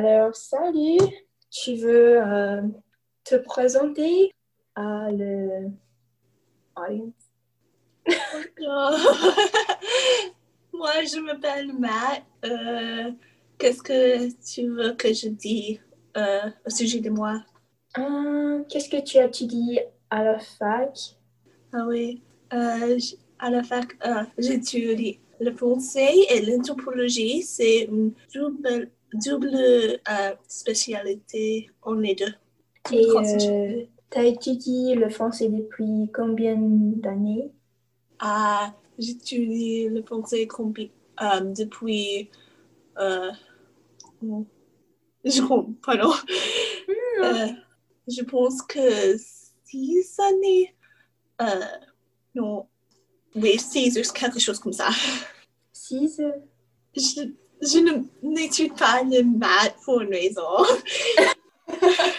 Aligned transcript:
Alors, 0.00 0.36
salut, 0.36 1.00
tu 1.50 1.74
veux 1.74 2.24
euh, 2.24 2.62
te 3.24 3.34
présenter 3.34 4.32
à 4.76 5.10
le 5.10 5.72
audience? 6.76 7.14
Moi, 10.72 11.02
je 11.02 11.18
m'appelle 11.18 11.72
Matt. 11.72 12.22
Euh, 12.44 13.10
Qu'est-ce 13.58 13.82
que 13.82 14.30
tu 14.40 14.68
veux 14.68 14.92
que 14.92 15.12
je 15.12 15.30
dise 15.30 15.80
euh, 16.16 16.48
au 16.64 16.70
sujet 16.70 17.00
de 17.00 17.10
moi? 17.10 17.42
Qu'est-ce 18.68 18.88
que 18.88 19.02
tu 19.02 19.18
étudies 19.18 19.80
à 20.10 20.22
la 20.22 20.38
fac? 20.38 21.16
Ah 21.72 21.86
oui, 21.88 22.22
à 22.50 23.50
la 23.50 23.64
fac, 23.64 23.96
j'étudie 24.38 25.18
le 25.40 25.52
français 25.56 26.14
et 26.30 26.40
l'anthropologie. 26.42 27.42
C'est 27.42 27.80
une 27.80 28.12
double, 28.32 28.92
double 29.12 29.54
euh, 29.54 30.34
spécialité 30.46 31.70
en 31.82 31.94
les 31.94 32.14
deux. 32.14 32.34
Et 32.92 33.04
Français. 33.08 33.88
tu 34.10 34.18
as 34.18 34.24
étudié 34.24 34.94
le 34.94 35.08
français 35.10 35.48
depuis 35.48 36.10
combien 36.14 36.56
d'années? 36.56 37.50
Ah, 38.18 38.74
j'étudie 38.98 39.88
le 39.88 40.02
français 40.02 40.48
euh, 41.20 41.40
depuis. 41.40 42.30
Euh, 42.98 43.30
oh, 44.24 44.46
je 45.24 45.40
comprends, 45.42 45.72
pardon. 45.82 46.12
Euh, 47.22 47.48
je 48.06 48.22
pense 48.22 48.62
que 48.62 49.16
six 49.64 50.18
années. 50.20 50.74
Euh, 51.42 51.64
non. 52.34 52.66
Oui, 53.34 53.58
six 53.58 53.98
ou 53.98 54.12
quelque 54.12 54.38
chose 54.38 54.58
comme 54.58 54.72
ça. 54.72 54.88
Six? 55.72 56.20
Je, 56.96 57.32
je 57.62 58.02
n'étudie 58.22 58.70
pas 58.70 59.02
le 59.02 59.22
maths 59.22 59.76
pour 59.84 60.00
une 60.00 60.14
raison. 60.14 60.42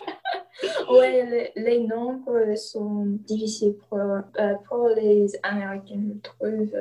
Ouais, 0.91 1.51
le- 1.55 1.61
les 1.63 1.79
nombres 1.81 2.55
sont 2.57 3.05
difficiles 3.05 3.75
pour, 3.87 3.97
euh, 3.99 4.53
pour 4.67 4.89
les 4.89 5.27
Américains, 5.43 6.01
je 6.15 6.19
trouve. 6.21 6.75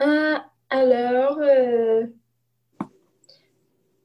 Euh, 0.00 0.36
alors, 0.70 1.38
euh, 1.40 2.06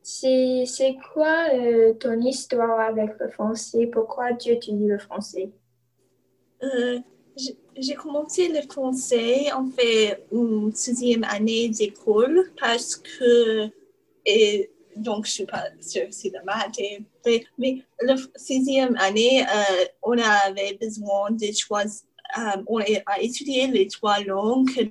c'est 0.04 0.96
quoi 1.14 1.48
euh, 1.54 1.94
ton 1.94 2.20
histoire 2.22 2.80
avec 2.80 3.12
le 3.20 3.30
français? 3.30 3.88
Pourquoi 3.88 4.34
tu 4.34 4.50
étudies 4.50 4.88
le 4.88 5.00
français? 5.00 5.50
Euh, 6.64 7.00
j'ai- 7.36 7.58
j'ai 7.76 7.94
commencé 7.96 8.50
le 8.50 8.62
français 8.70 9.52
en 9.52 9.66
fait 9.68 10.26
une 10.32 10.74
sixième 10.74 11.24
année 11.24 11.70
d'école 11.70 12.52
parce 12.60 12.96
que 12.96 13.70
et 14.34 14.72
donc 14.96 15.26
je 15.28 15.32
suis 15.38 15.46
pas 15.46 15.66
sûre 15.82 16.08
si 16.12 16.28
le 16.36 16.42
maths 16.44 16.80
est 16.80 17.00
mais 17.58 17.74
la 18.02 18.16
sixième 18.36 18.96
année 18.98 19.36
euh, 19.58 19.86
on 20.04 20.18
avait 20.18 20.74
besoin 20.86 21.32
de 21.32 21.48
choisir 21.64 22.04
euh, 22.38 22.64
on 22.68 22.80
a 22.80 23.16
étudié 23.28 23.68
les 23.68 23.88
trois 23.88 24.20
langues 24.34 24.70
que 24.76 24.82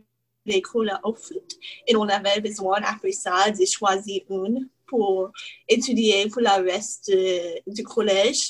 l'école 0.46 0.90
a 0.90 1.00
offertes 1.10 1.54
et 1.88 1.94
on 1.96 2.08
avait 2.18 2.40
besoin 2.40 2.78
après 2.92 3.12
ça 3.12 3.50
de 3.50 3.64
choisir 3.66 4.22
une 4.30 4.68
pour 4.86 5.30
étudier 5.68 6.28
pour 6.28 6.42
le 6.42 6.54
reste 6.72 7.10
de- 7.10 7.60
du 7.76 7.82
collège. 7.82 8.42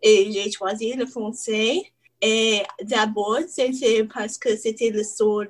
Et 0.00 0.30
j'ai 0.32 0.50
choisi 0.50 0.92
le 0.94 1.06
français. 1.06 1.82
Et 2.20 2.62
d'abord, 2.84 3.40
c'était 3.48 4.04
parce 4.04 4.38
que 4.38 4.56
c'était 4.56 4.90
le 4.90 5.02
seul, 5.02 5.48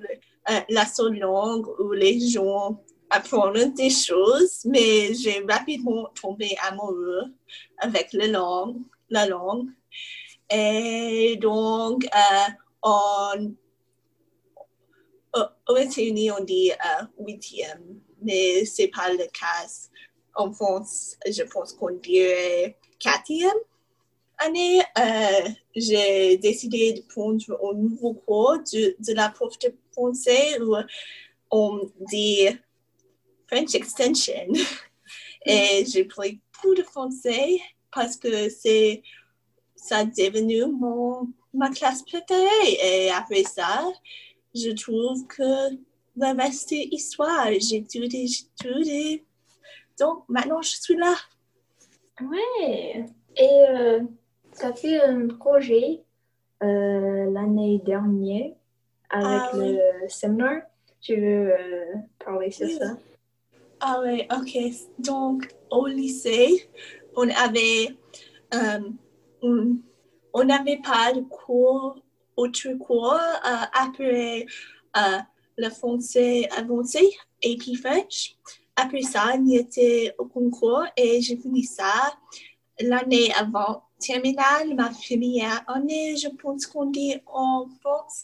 euh, 0.51 0.61
la 0.71 0.87
seule 0.87 1.19
langue 1.19 1.67
où 1.79 1.93
les 1.93 2.19
gens 2.35 2.83
apprennent 3.17 3.75
des 3.75 3.91
choses, 3.91 4.65
mais 4.65 5.15
j'ai 5.15 5.45
rapidement 5.49 6.07
tombé 6.21 6.57
amoureux 6.69 7.25
avec 7.79 8.13
la 8.13 8.27
langue. 8.29 8.79
La 9.11 9.27
langue. 9.27 9.69
Et 10.51 11.37
donc, 11.41 12.05
euh, 12.05 12.51
on, 12.83 13.55
au- 15.35 15.73
aux 15.73 15.77
États-Unis, 15.77 16.31
on 16.31 16.43
dit 16.45 16.71
euh, 16.73 17.05
huitième, 17.27 18.01
mais 18.23 18.65
c'est 18.65 18.89
pas 18.89 19.11
le 19.13 19.27
cas. 19.41 19.67
En 20.35 20.51
France, 20.51 21.17
je 21.27 21.43
pense 21.43 21.75
qu'on 21.75 21.95
dirait 21.97 22.79
quatrième 22.99 23.63
année, 24.39 24.81
euh, 24.99 25.49
j'ai 25.77 26.39
décidé 26.39 26.95
de 26.95 27.03
prendre 27.03 27.45
un 27.71 27.75
nouveau 27.75 28.15
cours 28.15 28.59
de, 28.73 28.97
de 28.99 29.13
la 29.15 29.29
prof 29.29 29.59
de 29.59 29.75
français 29.93 30.59
où 30.61 30.75
on 31.51 31.91
dit 32.11 32.49
French 33.53 33.75
Extension. 33.75 34.49
Et 35.47 35.85
j'ai 35.87 36.05
pris 36.05 36.41
beaucoup 36.55 36.75
de 36.75 36.83
français 36.83 37.61
parce 37.95 38.17
que 38.17 38.49
c'est 38.49 39.03
ça 39.77 40.03
est 40.03 40.31
devenu 40.33 40.67
mon, 40.73 41.29
ma 41.53 41.69
classe 41.71 42.03
préférée. 42.03 42.79
Et 42.83 43.11
après 43.11 43.43
ça, 43.43 43.85
je 44.55 44.71
trouve 44.71 45.27
que 45.27 45.75
le 46.17 46.37
reste 46.41 46.73
est 46.73 46.89
histoire. 46.93 47.47
J'ai 47.53 47.85
j'ai 47.91 48.05
étudié. 48.25 49.25
Donc 50.01 50.25
maintenant, 50.29 50.63
je 50.63 50.71
suis 50.77 50.97
là. 50.97 51.15
Ouais. 52.21 53.05
Et 53.37 53.65
euh, 53.69 54.01
tu 54.59 54.65
as 54.65 54.75
fait 54.75 55.01
un 55.03 55.27
projet 55.29 56.03
euh, 56.63 57.31
l'année 57.33 57.81
dernière 57.85 58.53
avec 59.11 59.43
Ah 59.43 59.51
oui. 59.55 59.73
le 60.03 60.09
séminaire. 60.09 60.63
Tu 61.01 61.17
veux 61.17 61.53
euh, 61.53 61.95
parler 62.25 62.51
sur 62.53 62.67
Oui. 62.67 62.79
ça? 62.79 62.97
Ah 63.85 64.01
oui, 64.01 64.23
ok. 64.31 64.57
Donc, 65.01 65.49
au 65.69 65.89
lycée, 65.89 66.71
on 67.17 67.29
avait, 67.29 67.89
euh, 68.55 68.91
on 69.43 70.45
n'avait 70.45 70.81
pas 70.85 71.13
de 71.13 71.23
cours, 71.23 71.97
autre 72.37 72.73
cours 72.75 73.15
euh, 73.15 73.65
après 73.73 74.47
euh, 74.97 75.19
le 75.57 75.69
français 75.71 76.49
avancé 76.57 77.01
et 77.43 77.57
puis 77.57 77.75
French. 77.75 78.37
Après 78.77 79.03
ça, 79.03 79.35
il 79.35 79.49
y 79.49 79.57
était 79.57 80.15
au 80.17 80.27
concours 80.27 80.85
et 80.97 81.21
j'ai 81.21 81.37
fini 81.37 81.65
ça 81.65 82.17
l'année 82.79 83.33
avant 83.35 83.83
terminale, 83.99 84.77
ma 84.77 84.91
première 84.91 85.69
année, 85.69 86.17
je 86.17 86.29
pense 86.29 86.67
qu'on 86.67 86.87
dit 86.87 87.17
en 87.27 87.67
France. 87.81 88.23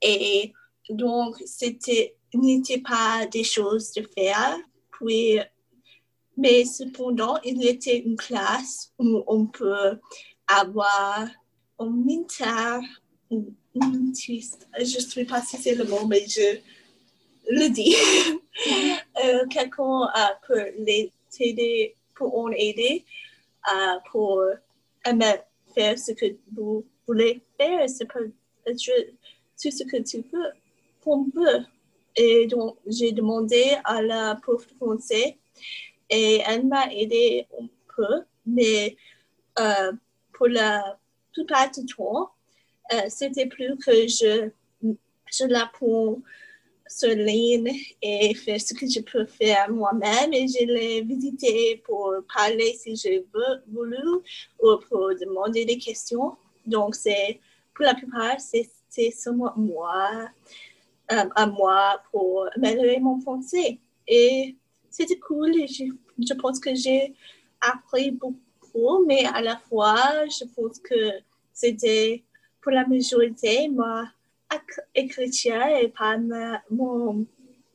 Et 0.00 0.54
donc, 0.88 1.36
c'était, 1.44 2.16
n'était 2.32 2.80
pas 2.80 3.26
des 3.26 3.44
choses 3.44 3.92
de 3.92 4.08
faire. 4.16 4.56
Puis, 4.98 5.38
mais 6.36 6.64
cependant, 6.64 7.38
il 7.44 7.66
était 7.66 7.98
une 7.98 8.16
classe 8.16 8.92
où 8.98 9.22
on 9.26 9.46
peut 9.46 9.98
avoir 10.46 11.28
un 11.78 11.86
mentor, 11.90 12.82
un 13.30 13.42
je 13.70 14.96
ne 14.96 15.00
sais 15.00 15.24
pas 15.24 15.42
si 15.42 15.56
c'est 15.58 15.74
le 15.74 15.84
mot, 15.84 16.06
mais 16.06 16.24
je 16.26 16.58
le 17.50 17.68
dis. 17.68 17.94
Euh, 19.22 19.46
Quelqu'un 19.48 20.02
euh, 20.02 20.34
peut 20.46 20.72
les 20.78 21.12
aider, 21.40 21.94
pour 22.14 22.38
en 22.38 22.50
aider, 22.50 23.04
euh, 23.70 23.98
pour 24.10 24.42
faire 25.74 25.98
ce 25.98 26.12
que 26.12 26.24
vous 26.54 26.84
voulez 27.06 27.42
faire. 27.58 27.86
C'est 27.88 28.06
peut 28.06 28.32
être 28.66 28.78
tout 29.62 29.70
ce 29.70 29.84
que 29.84 30.02
tu 30.02 30.24
veux, 30.32 30.52
qu'on 31.04 31.24
veut. 31.34 31.66
Et 32.16 32.46
donc, 32.46 32.76
j'ai 32.86 33.12
demandé 33.12 33.76
à 33.84 34.02
la 34.02 34.36
prof 34.36 34.66
de 34.66 34.74
français 34.74 35.38
et 36.08 36.42
elle 36.46 36.66
m'a 36.66 36.92
aidé 36.92 37.46
un 37.60 37.66
peu, 37.94 38.24
mais 38.46 38.96
euh, 39.58 39.92
pour 40.32 40.48
la 40.48 40.98
plupart 41.32 41.70
du 41.70 41.84
temps, 41.86 42.30
euh, 42.92 43.00
c'était 43.08 43.46
plus 43.46 43.76
que 43.78 44.06
je, 44.06 44.50
je 44.82 45.44
l'apprends 45.46 46.18
sur 46.88 47.14
ligne 47.14 47.72
et 48.00 48.34
faire 48.34 48.60
ce 48.60 48.72
que 48.72 48.86
je 48.88 49.00
peux 49.00 49.26
faire 49.26 49.70
moi-même 49.70 50.32
et 50.32 50.46
je 50.46 50.64
l'ai 50.64 51.02
visité 51.02 51.82
pour 51.84 52.14
parler 52.32 52.74
si 52.74 52.94
je 52.94 53.22
veux, 53.34 53.62
voulu 53.68 53.98
ou 54.62 54.76
pour 54.88 55.10
demander 55.20 55.64
des 55.64 55.78
questions. 55.78 56.36
Donc, 56.64 56.94
c'est 56.94 57.40
pour 57.74 57.84
la 57.84 57.94
plupart, 57.94 58.36
c'est 58.40 59.10
seulement 59.10 59.52
moi, 59.56 60.28
à 61.08 61.46
moi 61.46 62.00
pour 62.10 62.48
améliorer 62.56 63.00
mon 63.00 63.20
français. 63.20 63.78
Et 64.08 64.56
c'était 64.90 65.18
cool. 65.18 65.52
Je, 65.68 65.84
je 66.18 66.34
pense 66.34 66.58
que 66.58 66.74
j'ai 66.74 67.14
appris 67.60 68.10
beaucoup, 68.10 69.04
mais 69.06 69.24
à 69.26 69.40
la 69.40 69.56
fois, 69.56 70.26
je 70.26 70.44
pense 70.54 70.78
que 70.78 71.10
c'était 71.52 72.22
pour 72.60 72.72
la 72.72 72.86
majorité 72.86 73.68
ma 73.68 74.10
écriture 74.94 75.66
et 75.80 75.88
pas 75.88 76.16
mon 76.70 77.26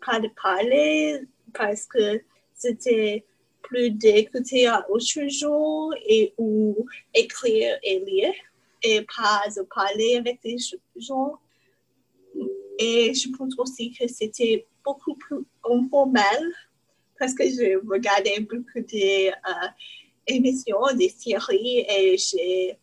pas 0.06 0.20
de 0.20 0.30
parler 0.42 1.22
parce 1.54 1.86
que 1.86 2.22
c'était 2.54 3.26
plus 3.62 3.92
d'écouter 3.92 4.68
à 4.68 4.90
autre 4.90 5.28
gens 5.28 5.90
et 6.06 6.34
ou 6.38 6.86
écrire 7.14 7.78
et 7.84 8.00
lire 8.00 8.34
et 8.84 9.02
pas 9.02 9.44
de 9.56 9.62
parler 9.64 10.18
avec 10.18 10.42
des 10.42 10.58
gens. 10.96 11.40
Et 12.84 13.14
je 13.14 13.30
pense 13.38 13.54
aussi 13.60 13.92
que 13.92 14.08
c'était 14.08 14.66
beaucoup 14.84 15.14
plus 15.14 15.46
informel 15.64 16.42
parce 17.20 17.36
que 17.36 17.44
je 17.44 17.78
regardais 17.88 18.40
beaucoup 18.40 18.80
de 18.80 19.28
euh, 19.30 20.94
des 20.96 21.10
séries 21.10 21.86
et 21.88 22.18
j'ai 22.18 22.78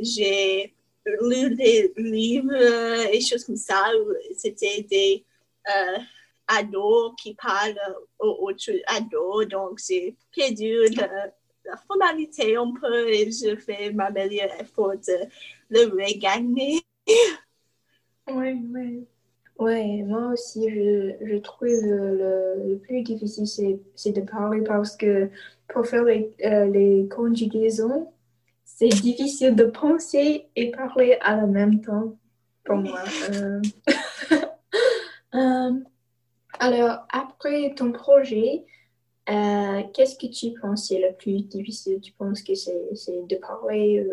j'ai 0.00 0.74
lu 1.20 1.54
des 1.54 1.92
livres 1.96 3.12
et 3.12 3.20
choses 3.20 3.44
comme 3.44 3.56
ça. 3.56 3.84
C'était 4.36 4.82
des 4.82 5.24
ados 6.48 7.12
qui 7.22 7.34
parlent 7.34 7.78
aux 8.18 8.48
autres 8.48 8.72
ados. 8.88 9.46
Donc, 9.46 9.78
j'ai 9.86 10.16
perdu 10.34 10.88
la, 10.96 11.32
la 11.64 11.76
formalité 11.86 12.56
un 12.56 12.72
peu 12.80 13.08
et 13.08 13.30
je 13.30 13.54
fais 13.56 13.92
ma 13.92 14.10
meilleure 14.10 14.60
effort 14.60 14.96
de 14.96 15.28
le 15.70 15.84
regagner. 15.84 16.82
Oui, 18.28 18.52
oui. 18.74 19.06
Oui, 19.58 20.02
moi 20.02 20.32
aussi, 20.32 20.68
je, 20.68 21.14
je 21.24 21.36
trouve 21.38 21.68
le, 21.68 22.68
le 22.68 22.78
plus 22.78 23.02
difficile, 23.02 23.80
c'est 23.94 24.12
de 24.12 24.20
parler 24.20 24.60
parce 24.62 24.96
que 24.96 25.30
pour 25.68 25.86
faire 25.86 26.04
les, 26.04 26.34
euh, 26.44 26.66
les 26.66 27.08
conjugaisons, 27.08 28.12
c'est 28.64 28.88
difficile 28.88 29.54
de 29.54 29.64
penser 29.64 30.46
et 30.56 30.70
parler 30.72 31.16
à 31.22 31.36
la 31.36 31.46
même 31.46 31.80
temps 31.80 32.18
pour 32.64 32.76
moi. 32.76 33.02
Euh, 33.32 33.62
euh, 35.34 35.72
alors, 36.58 37.06
après 37.08 37.74
ton 37.74 37.92
projet, 37.92 38.64
qu'est-ce 39.26 40.18
que 40.18 40.26
tu 40.26 40.58
penses 40.60 40.88
c'est 40.88 40.98
le 40.98 41.14
plus 41.16 41.42
difficile? 41.42 42.00
Tu 42.02 42.12
penses 42.12 42.42
que 42.42 42.54
c'est 42.54 43.26
de 43.26 43.36
parler? 43.36 44.06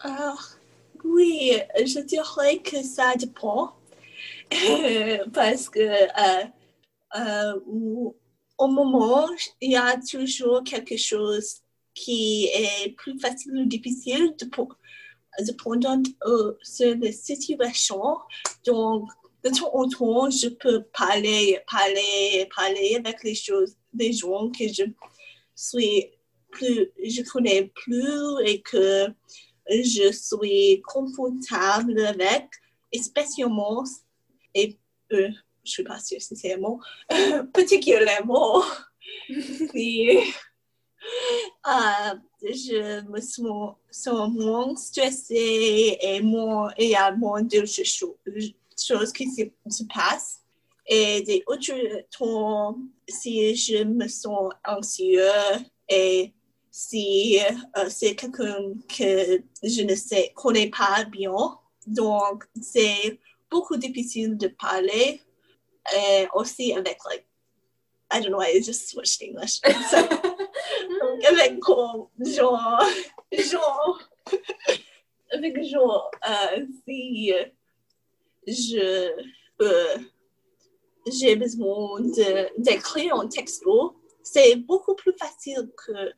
Alors, 0.00 0.56
oui, 1.04 1.52
je 1.78 2.00
dirais 2.00 2.58
que 2.58 2.82
ça 2.82 3.14
dépend. 3.16 3.74
Parce 5.32 5.68
que 5.68 5.80
euh, 5.80 6.44
euh, 7.16 7.60
au 8.58 8.66
moment, 8.68 9.28
il 9.60 9.72
y 9.72 9.76
a 9.76 9.96
toujours 9.98 10.62
quelque 10.64 10.96
chose 10.96 11.56
qui 11.94 12.46
est 12.46 12.90
plus 12.96 13.18
facile 13.18 13.56
ou 13.56 13.64
difficile 13.66 14.34
de, 14.38 14.48
dépendant 15.44 16.02
euh, 16.26 16.56
sur 16.62 16.96
la 16.96 17.12
situation. 17.12 18.18
Donc, 18.66 19.08
de 19.44 19.50
temps 19.50 19.74
en 19.74 19.88
temps, 19.88 20.30
je 20.30 20.48
peux 20.48 20.82
parler, 20.84 21.60
parler, 21.70 22.48
parler 22.54 22.96
avec 22.96 23.22
les 23.22 23.34
choses, 23.34 23.74
des 23.92 24.12
gens 24.12 24.50
que 24.50 24.66
je 24.66 24.84
suis 25.54 26.10
plus, 26.50 26.90
je 27.02 27.22
connais 27.22 27.70
plus 27.74 28.46
et 28.46 28.60
que 28.62 29.08
je 29.68 30.12
suis 30.12 30.82
confortable 30.82 31.98
avec, 32.06 32.48
spécialement, 33.00 33.84
et 34.54 34.76
euh, 35.12 35.30
je 35.64 35.70
suis 35.70 35.84
pas 35.84 35.98
sûre 35.98 36.20
si 36.20 36.36
c'est 36.36 36.54
un 36.54 36.58
mot, 36.58 36.80
particulièrement, 37.52 38.62
euh, 39.30 40.20
je 42.42 43.00
me 43.08 43.20
sens, 43.20 43.74
sens 43.90 44.30
moins 44.32 44.76
stressée 44.76 45.98
et 46.00 46.20
moins, 46.20 46.70
il 46.78 46.90
y 46.90 46.94
a 46.94 47.12
moins 47.12 47.42
de 47.42 47.64
choses 47.64 49.12
qui 49.12 49.30
se, 49.30 49.42
se 49.68 49.84
passent. 49.84 50.40
Et 50.86 51.22
des 51.22 51.42
autres 51.46 51.72
temps, 52.10 52.76
si 53.08 53.56
je 53.56 53.84
me 53.84 54.06
sens 54.06 54.52
anxieux 54.66 55.22
et 55.88 56.34
si 56.76 57.38
euh, 57.38 57.88
c'est 57.88 58.16
quelqu'un 58.16 58.72
que 58.88 59.40
je 59.62 59.82
ne 59.82 59.94
sais, 59.94 60.32
connais 60.34 60.70
pas 60.70 61.04
bien. 61.04 61.32
Donc, 61.86 62.42
c'est 62.60 63.20
beaucoup 63.48 63.76
difficile 63.76 64.36
de 64.36 64.48
parler. 64.48 65.20
Et 65.96 66.26
aussi 66.34 66.72
avec, 66.72 66.98
like, 67.08 67.28
I 68.12 68.20
don't 68.20 68.32
know, 68.32 68.42
I 68.42 68.60
just 68.60 68.88
switched 68.88 69.22
English. 69.22 69.60
donc, 69.62 71.24
avec 71.24 71.62
genre, 71.62 72.10
genre, 73.30 74.00
avec 75.30 75.62
genre, 75.62 76.10
euh, 76.28 76.66
si 76.88 77.32
je 78.48 79.12
euh, 79.62 79.98
j'ai 81.06 81.36
besoin 81.36 82.00
d'écrire 82.58 83.14
un 83.14 83.28
texto, 83.28 83.94
c'est 84.24 84.56
beaucoup 84.56 84.96
plus 84.96 85.12
facile 85.16 85.70
que 85.76 86.12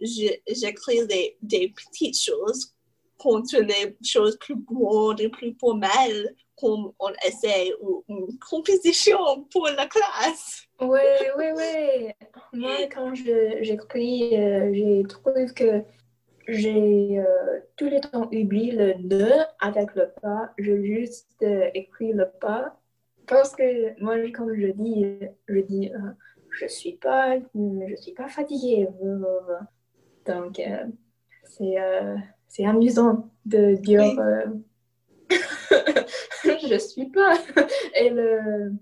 j'écris 0.00 1.06
des, 1.06 1.36
des, 1.42 1.68
petites 1.68 2.20
choses 2.20 2.74
contre 3.16 3.60
les 3.60 3.96
choses 4.02 4.36
plus 4.38 4.56
grandes 4.56 5.20
et 5.20 5.28
plus 5.28 5.54
formelles 5.58 6.34
comme 6.60 6.92
on 6.98 7.10
essaie 7.26 7.72
ou 7.80 8.04
une 8.08 8.38
composition 8.38 9.44
pour 9.50 9.68
la 9.68 9.86
classe. 9.86 10.66
Oui, 10.80 11.00
oui, 11.36 11.46
oui. 11.56 12.12
Moi, 12.52 12.86
quand 12.92 13.14
j'écris, 13.14 14.36
euh, 14.36 14.72
je 14.72 15.06
trouve 15.06 15.52
que 15.54 15.82
j'ai 16.46 17.18
euh, 17.18 17.60
tout 17.76 17.90
le 17.90 18.00
temps 18.00 18.26
oublié 18.26 18.72
le 18.72 18.94
ne 18.94 19.30
avec 19.60 19.94
le 19.94 20.10
pas. 20.22 20.52
Je 20.58 20.82
juste 20.82 21.42
euh, 21.42 21.68
écrit 21.74 22.12
le 22.12 22.28
pas. 22.40 22.76
Parce 23.26 23.54
que 23.54 24.00
moi, 24.02 24.16
quand 24.34 24.48
je 24.54 24.68
dis, 24.68 25.04
je 25.48 25.60
dis, 25.60 25.92
je 26.50 26.66
suis 26.66 26.96
pas, 26.96 27.36
je 27.54 27.96
suis 27.96 28.12
pas 28.12 28.28
fatiguée. 28.28 28.88
Donc, 30.28 30.60
euh, 30.60 30.84
euh, 31.60 32.16
c'est 32.48 32.66
amusant 32.66 33.30
de 33.46 33.74
dire 33.74 34.18
euh, 34.20 34.46
je 36.44 36.78
suis 36.78 37.06
pas. 37.06 37.34
et, 37.94 38.10
le, 38.10 38.72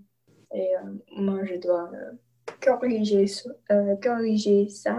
et 0.53 0.71
moi, 1.15 1.39
je 1.45 1.55
dois 1.55 1.89
corriger, 2.61 3.25
corriger 4.03 4.67
ça. 4.69 4.97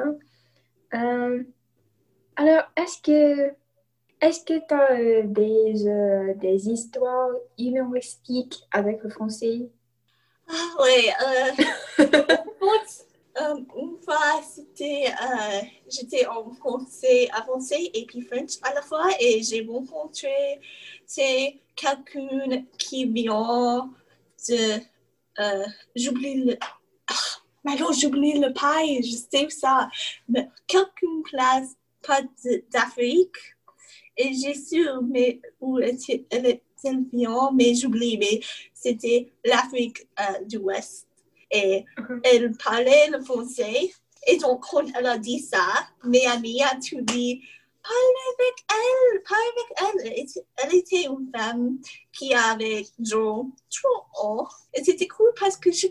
alors, 0.90 2.64
est-ce 2.76 3.02
que 3.02 3.52
est-ce 4.20 4.44
que 4.44 4.58
tu 4.66 4.74
as 4.74 5.22
des, 5.24 6.34
des 6.36 6.68
histoires 6.68 7.30
humoristiques 7.56 8.64
avec 8.72 9.02
le 9.04 9.10
français? 9.10 9.70
Ah, 10.48 10.74
oui. 10.80 11.10
Euh, 12.00 12.36
une 13.76 13.96
fois, 14.02 14.40
c'était, 14.42 15.06
euh, 15.08 15.60
j'étais 15.88 16.26
en 16.26 16.50
français 16.50 17.28
avancé 17.32 17.90
et 17.94 18.06
puis 18.06 18.22
French 18.22 18.52
à 18.62 18.74
la 18.74 18.82
fois 18.82 19.08
et 19.20 19.42
j'ai 19.42 19.64
rencontré 19.66 20.60
c'est 21.06 21.58
quelqu'un 21.74 22.64
qui 22.78 23.06
vient 23.06 23.90
de, 24.48 24.80
euh, 25.40 25.66
j'oublie 25.94 26.44
le, 26.44 26.56
ah, 27.06 27.14
maintenant 27.64 27.92
j'oublie 27.92 28.38
le 28.38 28.52
paille, 28.52 29.02
je 29.02 29.16
sais 29.16 29.48
ça, 29.50 29.88
mais 30.28 30.48
quelqu'un 30.66 31.22
place 31.24 31.76
pas 32.06 32.22
d'Afrique 32.70 33.36
et 34.16 34.32
j'ai 34.34 34.54
su 34.54 34.86
mais 35.04 35.40
où 35.60 35.78
elle, 35.78 35.98
elle, 36.30 36.60
elle 36.84 37.04
vient, 37.12 37.50
mais 37.52 37.74
j'oublie, 37.74 38.18
mais 38.18 38.40
c'était 38.74 39.32
l'Afrique 39.44 40.06
de 40.46 40.58
l'Ouest 40.58 41.07
et 41.50 41.84
elle 42.24 42.52
parlait 42.56 43.08
le 43.10 43.22
français. 43.22 43.90
Et 44.26 44.36
donc, 44.36 44.64
quand 44.70 44.84
elle 44.94 45.06
a 45.06 45.18
dit 45.18 45.40
ça, 45.40 45.64
mes 46.04 46.26
amis 46.26 46.62
a 46.62 46.74
tout 46.76 47.00
dit, 47.02 47.42
parle 47.82 48.18
avec 48.34 48.54
elle, 48.70 49.22
parle 49.22 50.00
avec 50.00 50.26
elle. 50.26 50.36
elle 50.56 50.74
était 50.74 51.04
une 51.04 51.30
femme 51.34 51.78
qui 52.12 52.34
avait 52.34 52.84
genre 53.00 53.46
trois 53.70 54.08
ans. 54.22 54.48
Et 54.74 54.84
c'était 54.84 55.08
cool 55.08 55.32
parce 55.38 55.56
que 55.56 55.70
je 55.72 55.86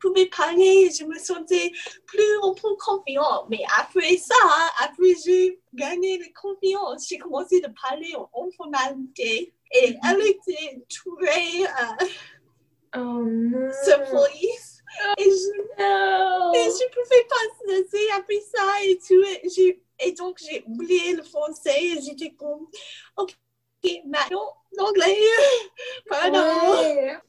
pouvais 0.00 0.26
parler, 0.26 0.90
je 0.90 1.04
me 1.04 1.18
sentais 1.18 1.70
plus 2.06 2.38
un 2.42 2.54
peu 2.54 2.74
confiante. 2.76 3.46
Mais 3.50 3.62
après 3.78 4.16
ça, 4.16 4.34
après 4.82 5.14
j'ai 5.24 5.60
gagné 5.74 6.18
la 6.18 6.26
confiance, 6.40 7.06
j'ai 7.08 7.18
commencé 7.18 7.62
à 7.64 7.88
parler 7.88 8.14
en 8.16 8.48
formalité. 8.56 9.52
Et 9.72 9.92
mm-hmm. 9.92 9.98
elle 10.10 10.26
était 10.26 10.86
très 10.88 11.64
euh, 12.96 12.98
oh, 12.98 13.68
surprise. 13.84 14.75
Et 15.18 15.24
je, 15.24 15.66
et 16.56 16.70
je 16.70 16.86
pouvais 16.92 17.26
pas 17.28 17.72
laisser 17.72 18.06
après 18.16 18.40
ça 18.40 18.62
et 18.84 18.98
tout. 18.98 19.78
Et, 19.98 20.12
donc, 20.12 20.38
j'ai 20.38 20.62
oublié 20.66 21.14
le 21.14 21.22
français 21.22 21.82
et 21.82 22.02
j'étais 22.02 22.30
comme, 22.30 22.66
OK, 23.16 23.34
maintenant, 24.06 24.54
l'anglais, 24.76 25.16
pardon. 26.08 26.40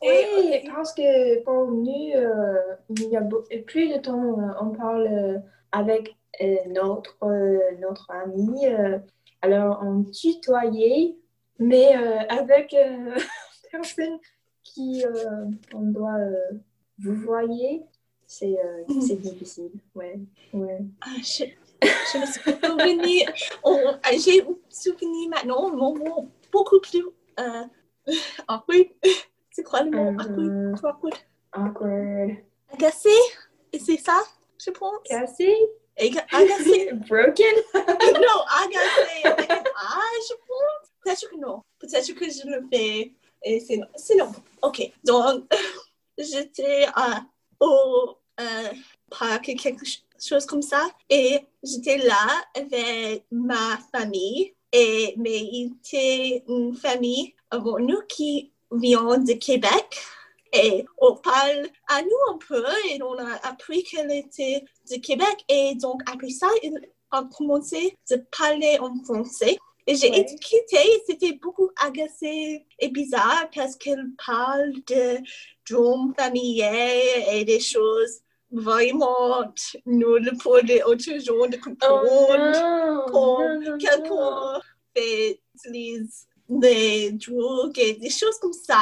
Oui, 0.01 0.69
parce 0.73 0.93
que 0.93 1.43
pour 1.43 1.71
nous, 1.71 2.11
euh, 2.15 2.75
il 2.89 3.09
y 3.09 3.17
a 3.17 3.21
plus 3.65 3.89
de 3.89 3.97
temps, 3.99 4.39
euh, 4.39 4.53
on 4.61 4.69
parle 4.71 5.07
euh, 5.07 5.39
avec 5.71 6.15
notre, 6.67 7.17
notre 7.79 8.11
ami. 8.11 8.67
alors, 9.41 9.81
on 9.83 10.03
tutoyait, 10.03 11.15
mais 11.57 11.95
avec 12.29 12.75
personne 13.71 14.19
qui 14.63 15.03
on 15.73 15.81
doit 15.81 16.19
vous 16.99 17.15
voyez, 17.15 17.83
c'est 18.25 18.57
euh, 18.57 18.83
difficile. 18.87 19.71
Ouais, 19.95 20.19
ouais. 20.53 20.79
Ah, 21.01 21.15
je, 21.17 21.45
je, 21.81 22.17
me 22.17 22.25
souviens, 22.25 23.25
ah, 24.03 24.11
j'ai 24.13 24.45
souvenir 24.69 25.29
maintenant, 25.29 25.69
mon 25.69 25.95
mot 25.95 26.29
beaucoup 26.51 26.79
plus 26.79 27.05
euh, 27.39 27.63
awkward. 28.47 28.87
C'est 29.51 29.63
quoi 29.63 29.83
le 29.83 29.91
mot 29.91 30.21
euh, 30.21 30.75
awkward? 30.83 31.15
Awkward. 31.53 32.37
Agacé, 32.73 33.09
c'est 33.73 33.97
ça? 33.97 34.23
je 34.63 34.71
pense. 34.71 34.99
Cassé? 35.05 35.55
Agacé? 35.97 36.91
Broken? 37.09 37.55
non, 37.73 38.39
agacé 38.63 39.23
avec 39.23 39.51
un 39.51 39.63
A, 39.75 40.01
je 40.29 40.33
pense. 40.33 40.91
Peut-être 41.03 41.29
que 41.29 41.35
non. 41.37 41.61
Peut-être 41.79 42.13
que 42.13 42.25
je 42.25 42.47
le 42.47 42.67
fais. 42.71 43.13
Et 43.43 43.59
c'est 43.59 43.77
non. 43.77 43.87
C'est 43.95 44.15
non. 44.15 44.31
OK. 44.61 44.91
Donc, 45.03 45.43
j'étais 46.17 46.87
euh, 46.87 47.19
au 47.59 48.17
euh, 48.39 48.69
parc, 49.09 49.45
quelque 49.55 49.85
chose 50.19 50.45
comme 50.45 50.61
ça. 50.61 50.87
Et 51.09 51.39
j'étais 51.63 51.97
là 51.97 52.27
avec 52.55 53.25
ma 53.31 53.77
famille. 53.91 54.53
Et, 54.71 55.13
mais 55.17 55.39
il 55.39 55.75
était 55.77 56.43
une 56.47 56.75
famille 56.75 57.33
avant 57.49 57.79
nous 57.79 58.01
qui 58.09 58.51
vient 58.71 59.17
de 59.17 59.33
Québec. 59.33 59.97
Et 60.53 60.85
on 60.97 61.15
parle 61.15 61.67
à 61.89 62.01
nous 62.01 62.33
un 62.33 62.37
peu 62.37 62.63
et 62.89 63.01
on 63.01 63.17
a 63.17 63.35
appris 63.47 63.83
qu'elle 63.83 64.11
était 64.11 64.63
de 64.89 64.95
Québec. 64.97 65.43
Et 65.49 65.75
donc, 65.75 66.01
après 66.11 66.29
ça, 66.29 66.47
il 66.63 66.79
a 67.11 67.23
commencé 67.35 67.97
à 68.11 68.15
parler 68.37 68.77
en 68.79 68.93
français. 69.03 69.57
Et 69.89 69.95
j'ai 69.95 70.09
Ouais. 70.09 70.19
été 70.19 70.35
quittée, 70.35 71.01
c'était 71.07 71.33
beaucoup 71.33 71.69
agacé 71.81 72.65
et 72.79 72.89
bizarre 72.89 73.49
parce 73.55 73.77
qu'elle 73.77 74.09
parle 74.25 74.73
de 74.85 75.17
drômes 75.69 76.13
familiers 76.17 77.25
et 77.33 77.45
des 77.45 77.59
choses 77.59 78.21
vraiment 78.51 79.43
nulles 79.85 80.31
pour 80.41 80.57
les 80.57 80.81
autres 80.83 81.19
gens 81.19 81.47
de 81.47 81.57
Oh 81.57 81.63
comprendre. 81.63 83.07
non. 83.11 83.77
quelqu'un 83.77 84.61
fait 84.95 85.41
les 86.49 87.11
drogues 87.11 87.77
et 87.79 87.93
des 87.95 88.09
choses 88.09 88.37
comme 88.39 88.53
ça. 88.53 88.79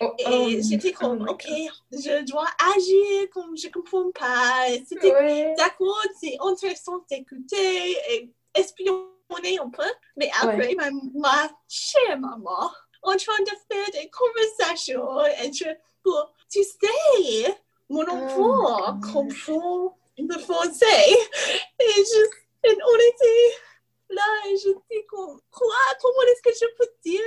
Oh, 0.00 0.12
Et 0.18 0.24
oh, 0.28 0.48
j'étais 0.68 0.92
oh 0.94 0.98
comme, 1.00 1.28
ok, 1.28 1.46
je 1.92 2.24
dois 2.24 2.46
agir 2.76 3.28
comme 3.32 3.56
je 3.56 3.68
comprends 3.68 4.10
pas. 4.12 4.68
Et. 4.70 4.84
C'était 4.88 5.12
Ouais. 5.12 5.54
d'accord, 5.58 6.00
c'est 6.20 6.36
intéressant 6.40 7.04
d'écouter 7.10 7.96
et 8.10 8.30
espionner 8.54 9.58
un 9.60 9.68
peu. 9.68 9.82
Mais 10.16 10.30
après, 10.40 10.74
ma, 10.76 10.90
ma 11.14 11.50
chère 11.68 12.18
maman, 12.20 12.70
en 13.02 13.16
train 13.16 13.42
de 13.42 13.50
faire 13.70 14.00
des 14.00 14.10
conversations 14.10 15.02
entre, 15.08 15.76
pour, 16.08 16.34
tu 16.50 16.62
sais, 16.62 17.56
mon 17.88 18.04
Oh 18.08 18.12
enfant 18.12 18.98
God. 19.00 19.12
comprend 19.12 19.98
le 20.18 20.38
français. 20.38 21.10
Et, 21.80 22.04
je, 22.04 22.68
et 22.68 22.76
on 22.84 22.96
était 22.96 23.54
là 24.10 24.22
et 24.48 24.56
je 24.56 24.70
dis 24.90 25.06
quoi, 25.08 25.36
comment 25.50 26.22
est-ce 26.32 26.42
que 26.42 26.54
je 26.54 26.66
peux 26.76 26.90
dire? 27.04 27.20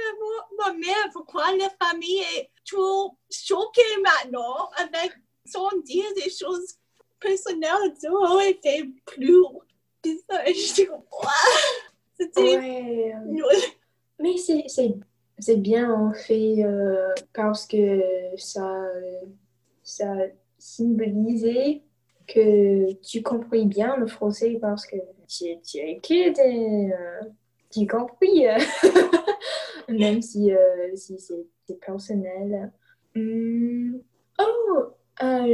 À 0.66 0.72
ma, 0.72 0.78
mère 0.78 1.10
pourquoi 1.14 1.56
la 1.56 1.70
famille 1.82 2.24
est 2.36 2.50
trop 2.66 3.16
choquée 3.30 3.98
maintenant 4.04 4.70
avec 4.78 5.14
sans 5.46 5.70
dire 5.84 6.06
des 6.16 6.30
choses 6.30 6.76
personnelles 7.20 7.94
dehors 8.04 8.42
était 8.42 8.84
plus 9.06 9.44
bizarre. 10.04 10.48
Et 10.48 10.54
je 10.54 10.74
dis 10.74 10.88
quoi? 11.10 11.32
C'était 12.20 12.58
Ouais. 12.58 13.78
Mais 14.20 14.38
c'est, 14.38 14.94
c'est, 15.42 15.58
bien 15.58 15.92
en 15.94 16.14
fait 16.14 16.64
euh, 16.64 17.14
parce 17.34 17.68
que 17.68 18.02
ça, 18.38 18.88
ça 19.84 20.14
symbolisait 20.58 21.82
que 22.28 22.94
tu 23.02 23.22
compris 23.22 23.66
bien 23.66 23.98
le 23.98 24.08
français 24.08 24.58
parce 24.62 24.86
que 24.86 24.96
tu, 25.28 25.46
es 25.46 26.00
et 26.10 26.94
euh, 26.94 27.22
tu 27.70 27.88
compris, 27.88 28.48
euh, 28.48 28.58
même 29.90 30.22
si, 30.22 30.52
si 30.96 31.20
c'est, 31.20 31.80
personnel. 31.80 32.72
Hmm. 33.16 33.98
Oh, 34.40 34.94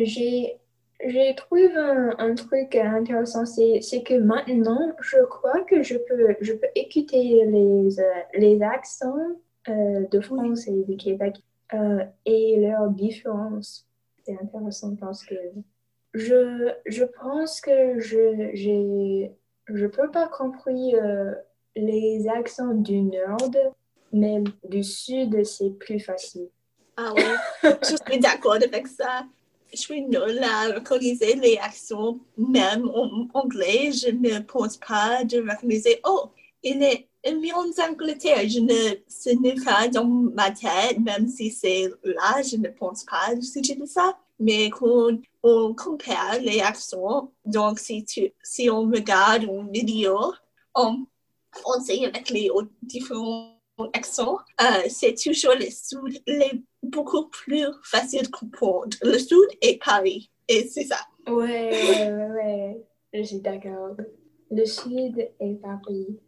j'ai, 0.04 0.60
j'ai 1.06 1.36
trouvé 1.36 1.70
un, 1.76 2.36
truc 2.36 2.76
intéressant, 2.76 3.46
c'est, 3.46 3.80
que 4.04 4.16
maintenant, 4.16 4.92
je 5.02 5.24
crois 5.26 5.62
que 5.64 5.84
je 5.84 5.96
peux, 5.96 6.36
je 6.42 6.54
peux 6.54 6.68
écouter 6.76 7.46
les, 7.46 7.90
les 8.34 8.62
accents 8.62 9.38
de 9.70 10.20
France 10.22 10.68
et 10.68 10.84
du 10.84 10.98
Québec 10.98 11.36
euh, 11.74 12.04
et 12.26 12.60
leurs 12.60 12.90
différences. 12.90 13.86
C'est 14.26 14.38
intéressant 14.42 14.96
parce 14.96 15.24
que 15.24 15.36
je, 16.14 16.72
je 16.86 17.04
pense 17.04 17.62
que 17.62 18.00
je 18.00 19.30
je 19.70 19.86
peux 19.86 20.10
pas 20.10 20.28
comprendre 20.28 20.96
euh, 20.96 21.34
les 21.76 22.28
accents 22.28 22.74
du 22.74 23.02
nord, 23.02 23.52
mais 24.14 24.42
du 24.68 24.84
sud, 24.84 25.46
c'est 25.46 25.72
plus 25.72 26.00
facile. 26.00 26.50
Ah 26.96 27.14
ouais, 27.14 27.72
je 27.84 27.96
suis 28.10 28.20
d'accord 28.20 28.56
avec 28.56 28.88
ça. 28.88 29.26
Je 29.72 29.78
suis 29.78 30.02
nulle 30.02 30.42
à 30.42 30.74
reconnaître 30.74 31.26
les 31.42 31.58
accents, 31.62 32.18
même 32.38 32.90
en 32.90 33.28
anglais. 33.34 33.92
Je 33.92 34.10
ne 34.10 34.40
pense 34.40 34.78
pas 34.78 35.24
de 35.26 35.40
reconnaître, 35.40 36.00
oh, 36.06 36.30
il 36.64 36.82
est 36.82 37.08
vient 37.36 37.66
d'Angleterre. 37.78 38.48
Je 38.48 38.60
ne, 38.60 38.96
ce 39.08 39.30
n'est 39.30 39.56
pas 39.64 39.88
dans 39.88 40.06
ma 40.06 40.52
tête, 40.52 41.00
même 41.00 41.28
si 41.28 41.52
c'est 41.52 41.90
là, 42.04 42.42
je 42.42 42.58
ne 42.58 42.70
pense 42.70 43.04
pas 43.04 43.34
au 43.38 43.42
sujet 43.42 43.76
de 43.76 43.86
ça. 43.86 44.18
Mais 44.40 44.70
quand 44.70 45.18
on 45.42 45.74
compare 45.74 46.40
les 46.42 46.62
accents, 46.62 47.32
donc 47.44 47.80
si, 47.80 48.04
tu, 48.06 48.32
si 48.44 48.70
on 48.70 48.82
regarde 48.82 49.44
une 49.44 49.72
vidéo 49.72 50.18
en 50.76 50.98
français 51.52 52.06
avec 52.06 52.30
les 52.30 52.50
différents 52.84 53.58
accents, 53.94 54.38
c'est 54.90 55.16
toujours 55.16 55.56
le 55.56 55.70
sud, 55.72 56.22
les 56.28 56.64
beaucoup 56.84 57.28
plus 57.30 57.66
facile 57.84 58.24
de 58.24 58.28
comprendre. 58.28 58.96
Le 59.02 59.18
sud 59.18 59.48
est 59.62 59.84
Paris, 59.84 60.30
et 60.48 60.68
c'est 60.68 60.86
ça. 60.86 61.00
Ouais, 61.28 61.72
ouais, 61.72 62.30
ouais. 62.36 62.86
Je 63.14 63.24
suis 63.24 63.40
d'accord. 63.40 63.96
Le 64.52 64.66
sud 64.66 65.18
est 65.40 65.62
Paris. 65.62 66.20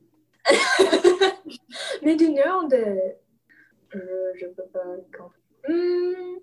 Mais 2.03 2.15
du 2.15 2.29
nord, 2.29 2.68
euh, 2.72 2.96
je, 4.36 4.46
peux 4.48 4.63
pas. 4.74 4.96
Hmm. 5.68 6.38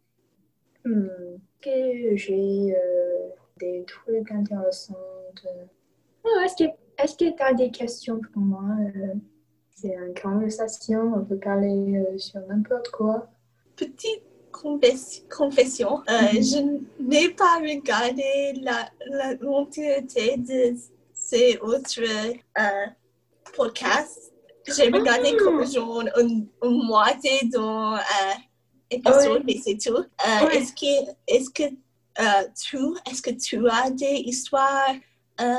Hmm. 0.85 1.37
Que 1.61 2.17
j'ai 2.17 2.77
euh, 2.77 3.29
des 3.59 3.85
trucs 3.87 4.31
intéressants. 4.31 4.95
Oh, 6.25 6.41
est-ce 6.45 6.65
que 6.65 6.71
est-ce 7.03 7.17
que 7.17 7.37
tu 7.37 7.43
as 7.43 7.53
des 7.55 7.71
questions 7.71 8.21
pour 8.33 8.43
moi? 8.43 8.65
Euh, 8.97 9.15
c'est 9.75 9.95
une 9.95 10.15
conversation, 10.15 11.13
on 11.17 11.25
peut 11.25 11.37
parler 11.39 11.99
euh, 11.99 12.17
sur 12.19 12.41
n'importe 12.47 12.89
quoi. 12.89 13.29
Petite 13.77 14.23
confes- 14.53 15.29
confession, 15.29 15.99
euh, 16.09 16.33
Mhm. 16.33 16.43
je 16.43 17.03
n'ai 17.03 17.29
pas 17.35 17.59
regardé 17.59 18.55
la, 18.63 18.89
la 19.07 19.35
de 19.35 20.75
ces 21.13 21.59
autres 21.59 22.01
euh, 22.01 22.87
podcasts. 23.55 24.33
J'ai 24.67 24.87
regardé 24.91 25.31
Ah. 25.35 25.43
comme 25.45 25.65
genre 25.67 26.03
une, 26.19 26.49
une 26.63 26.87
moitié 26.87 27.41
d'un 27.45 27.95
euh, 27.97 28.01
épisode, 28.91 29.43
mais 29.47 29.57
c'est 29.65 29.79
tout. 29.79 29.97
Euh. 29.99 30.49
Est-ce 30.51 30.73
que, 30.73 31.11
est-ce 31.29 31.51
que 31.51 31.63
euh, 31.65 32.49
tu, 32.61 32.79
est-ce 33.11 33.23
que 33.23 33.31
tu 33.31 33.69
as 33.69 33.91
des 33.91 34.23
histoires 34.27 34.95
euh, 35.41 35.55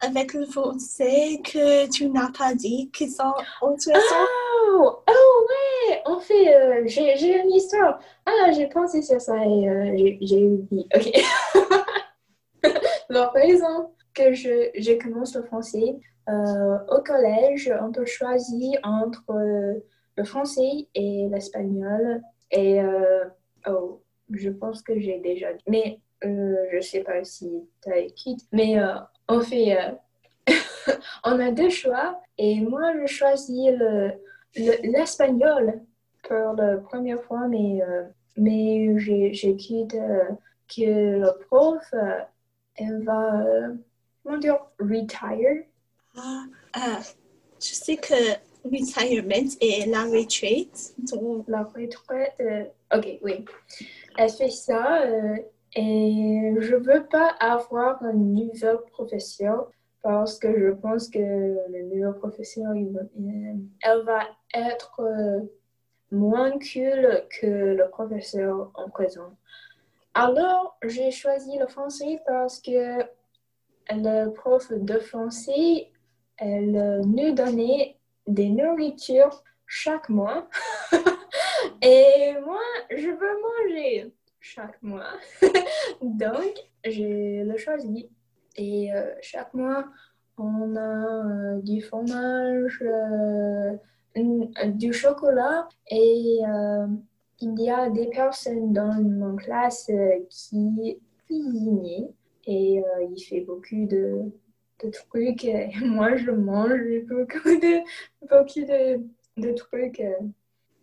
avec 0.00 0.34
le 0.34 0.46
français 0.46 1.40
que 1.44 1.88
tu 1.90 2.08
n'as 2.08 2.30
pas 2.36 2.54
dit 2.54 2.90
qui 2.92 3.08
sont 3.10 3.32
intéressantes? 3.62 4.28
Oh, 4.74 5.02
oh 5.08 5.46
ouais, 5.88 6.02
en 6.06 6.18
fait, 6.18 6.82
j'ai 6.86 7.36
une 7.40 7.52
histoire. 7.52 8.00
Ah, 8.26 8.50
j'ai 8.52 8.66
pensé 8.68 9.02
sur 9.02 9.20
ça 9.20 9.36
et 9.36 9.96
j'ai- 9.98 10.18
j'ai 10.22 10.44
oublié. 10.46 10.86
Ok. 10.96 11.12
La 13.08 13.28
raison 13.30 13.90
que 14.14 14.32
je, 14.32 14.70
je 14.76 14.92
commence 14.94 15.34
le 15.34 15.42
français, 15.44 15.96
euh, 16.28 16.78
au 16.88 17.02
collège, 17.02 17.72
on 17.80 17.92
peut 17.92 18.04
choisir 18.06 18.78
entre 18.82 19.24
euh, 19.30 19.74
le 20.16 20.24
français 20.24 20.88
et 20.94 21.28
l'espagnol. 21.30 22.22
Et, 22.50 22.80
euh, 22.80 23.24
oh, 23.66 24.02
je 24.30 24.50
pense 24.50 24.82
que 24.82 24.98
j'ai 24.98 25.18
déjà 25.20 25.52
dit. 25.52 25.64
Mais 25.68 26.00
je 26.22 26.80
sais 26.80 27.00
pas 27.02 27.24
si 27.24 27.50
tu 27.82 27.92
as 27.92 27.98
écrit. 27.98 28.36
Mais 28.52 28.76
on 29.28 29.40
fait. 29.40 29.76
on 31.24 31.38
a 31.40 31.50
deux 31.50 31.70
choix. 31.70 32.20
Et 32.38 32.60
moi, 32.60 32.92
je 33.00 33.06
choisis 33.06 33.70
le 33.72 34.12
le- 34.54 34.90
l'espagnol 34.92 35.80
pour 36.28 36.52
la 36.54 36.76
première 36.76 37.22
fois, 37.22 37.48
mais, 37.48 37.80
mais 38.36 38.98
j'ai 38.98 39.32
que 40.68 40.82
le 40.84 41.38
prof, 41.46 41.94
elle 42.76 43.02
va, 43.02 43.44
comment 44.22 44.38
dire, 44.38 44.58
retire. 44.78 45.64
Ah, 46.16 46.44
ah, 46.74 47.00
je 47.60 47.74
sais 47.74 47.96
que 47.96 48.14
retirement 48.64 49.48
est 49.60 49.86
la 49.86 50.02
retraite. 50.04 50.94
Donc, 50.98 51.44
La 51.48 51.62
retraite. 51.64 52.34
euh, 52.40 52.64
ok, 52.94 53.18
oui. 53.22 53.44
Elle 54.18 54.30
fait 54.30 54.50
ça 54.50 55.02
euh, 55.02 55.36
et 55.74 56.54
je 56.58 56.76
veux 56.76 57.06
pas 57.06 57.28
avoir 57.40 58.02
un 58.02 58.12
nouvel 58.12 58.76
professeur 58.90 59.70
parce 60.02 60.38
que 60.38 60.48
je 60.58 60.72
pense 60.72 61.08
que 61.08 61.18
le 61.18 61.82
nouveau 61.94 62.12
professeur, 62.18 62.74
il 62.74 62.90
va- 62.92 63.00
euh, 63.00 63.54
elle 63.82 64.02
va 64.02 64.20
être 64.52 65.00
euh, 65.00 65.40
moins 66.10 66.50
cool 66.58 67.22
que 67.40 67.46
le 67.46 67.88
professeur 67.88 68.70
en 68.74 68.90
présent. 68.90 69.36
Alors, 70.14 70.76
j'ai 70.84 71.10
choisi 71.10 71.56
le 71.58 71.66
français 71.68 72.20
parce 72.26 72.60
que 72.60 73.02
le 73.90 74.28
prof 74.30 74.70
de 74.72 74.98
français, 74.98 75.88
elle 76.42 77.02
nous 77.06 77.32
donnait 77.32 77.96
des 78.26 78.50
nourritures 78.50 79.42
chaque 79.66 80.08
mois. 80.08 80.48
Et 81.82 82.34
moi, 82.44 82.60
je 82.90 83.08
veux 83.08 83.68
manger 83.68 84.12
chaque 84.40 84.82
mois. 84.82 85.14
Donc, 86.02 86.54
j'ai 86.84 87.44
le 87.44 87.56
choisi. 87.56 88.10
Et 88.56 88.92
euh, 88.92 89.14
chaque 89.20 89.54
mois, 89.54 89.86
on 90.36 90.76
a 90.76 90.80
euh, 90.80 91.60
du 91.62 91.80
fromage, 91.80 92.82
euh, 92.82 93.76
du 94.66 94.92
chocolat 94.92 95.68
et 95.90 96.40
il 97.40 97.60
y 97.60 97.70
a 97.70 97.88
des 97.88 98.08
personnes 98.08 98.72
dans 98.74 98.92
mon 99.02 99.36
classe 99.36 99.90
qui 100.28 101.00
cuisinent 101.24 102.10
et 102.46 102.82
il 103.10 103.22
fait 103.22 103.40
beaucoup 103.40 103.86
de, 103.86 104.30
de 104.84 104.90
trucs. 104.90 105.44
Et 105.44 105.70
moi, 105.84 106.16
je 106.16 106.30
mange 106.30 106.80
beaucoup 107.08 107.48
de, 107.60 107.80
beaucoup 108.22 108.66
de, 108.66 109.00
de 109.36 109.52
trucs. 109.52 110.02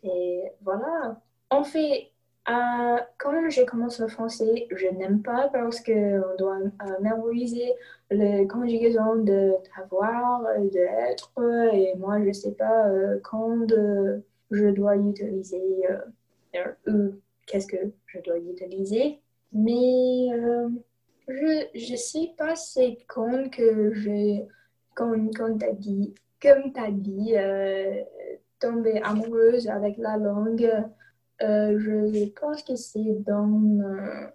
Et 0.03 0.43
voilà. 0.61 1.21
On 1.51 1.63
fait 1.63 2.11
euh, 2.49 2.97
quand 3.19 3.49
j'ai 3.49 3.65
commencé 3.65 4.01
le 4.01 4.07
français, 4.07 4.67
je 4.71 4.87
n'aime 4.87 5.21
pas 5.21 5.49
parce 5.49 5.81
qu'on 5.81 6.35
doit 6.39 6.57
euh, 6.57 6.99
mémoriser 7.01 7.73
les 8.09 8.47
conjugaisons 8.47 9.17
de 9.17 9.53
avoir, 9.75 10.41
d'être, 10.71 11.31
et 11.73 11.93
moi 11.97 12.19
je 12.19 12.27
ne 12.29 12.33
sais 12.33 12.53
pas 12.53 12.87
euh, 12.87 13.19
quand 13.23 13.67
je 14.49 14.65
dois 14.69 14.95
utiliser 14.95 15.61
ou 16.87 17.13
qu'est-ce 17.45 17.67
que 17.67 17.91
je 18.07 18.19
dois 18.21 18.39
utiliser. 18.39 19.19
Mais 19.53 20.29
je 21.29 21.91
ne 21.91 21.97
sais 21.97 22.31
pas 22.37 22.55
c'est 22.55 22.97
quand 23.07 23.49
que 23.49 23.93
je, 23.93 24.45
quand, 24.95 25.13
quand 25.35 25.57
tu 25.57 25.65
as 25.65 25.73
dit, 25.73 26.15
comme 26.41 26.73
tu 26.73 26.79
as 26.79 26.91
dit, 26.91 27.35
tomber 28.59 29.01
amoureuse 29.03 29.67
avec 29.67 29.97
la 29.97 30.17
langue. 30.17 30.69
Euh, 31.41 31.79
je 31.79 32.29
pense 32.39 32.61
que 32.63 32.75
c'est 32.75 33.23
dans. 33.25 33.79
Euh, 33.81 34.27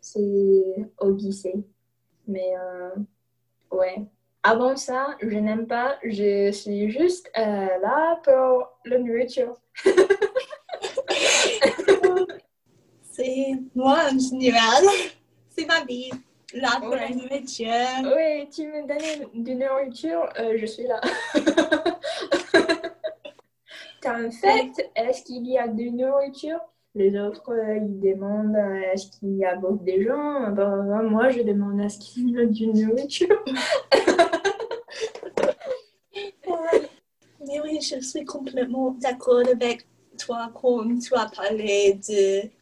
c'est 0.00 0.90
au 0.98 1.10
lycée. 1.10 1.54
Mais 2.26 2.54
euh, 2.58 2.90
ouais. 3.70 4.04
Avant 4.42 4.76
ça, 4.76 5.16
je 5.22 5.38
n'aime 5.38 5.66
pas. 5.66 5.96
Je 6.02 6.50
suis 6.50 6.90
juste 6.90 7.30
là 7.36 8.20
pour 8.22 8.78
la 8.84 8.98
nourriture. 8.98 9.56
c'est 13.02 13.54
moi 13.74 14.00
en 14.12 14.18
général. 14.18 14.84
C'est 15.56 15.66
ma 15.66 15.84
vie. 15.84 16.10
Là 16.54 16.78
pour 16.80 16.94
la 16.94 17.08
nourriture. 17.08 17.66
Oui, 18.04 18.48
tu 18.48 18.68
me 18.68 18.86
donnes 18.86 19.44
de 19.44 19.52
nourriture, 19.54 20.28
je 20.38 20.66
suis 20.66 20.86
là. 20.86 21.00
En 24.06 24.30
fait, 24.30 24.90
est-ce 24.94 25.24
qu'il 25.24 25.46
y 25.46 25.56
a 25.56 25.66
de 25.66 25.84
nourriture? 25.84 26.60
Les 26.94 27.18
autres, 27.18 27.50
euh, 27.50 27.78
ils 27.78 28.00
demandent 28.00 28.54
euh, 28.54 28.92
est-ce 28.92 29.10
qu'il 29.10 29.36
y 29.36 29.44
a 29.44 29.56
beaucoup 29.56 29.82
de 29.82 30.02
gens? 30.02 30.50
Ben, 30.50 31.02
Moi, 31.02 31.30
je 31.30 31.40
demande 31.40 31.80
est-ce 31.80 31.98
qu'il 31.98 32.30
y 32.30 32.38
a 32.38 32.44
de 32.44 32.86
nourriture? 32.86 33.42
Mais 37.46 37.60
oui, 37.60 37.80
je 37.80 38.00
suis 38.00 38.24
complètement 38.24 38.92
d'accord 39.00 39.42
avec 39.50 39.86
toi 40.16 40.50
quand 40.54 40.98
tu 40.98 41.14
as 41.14 41.26
parlé 41.26 41.98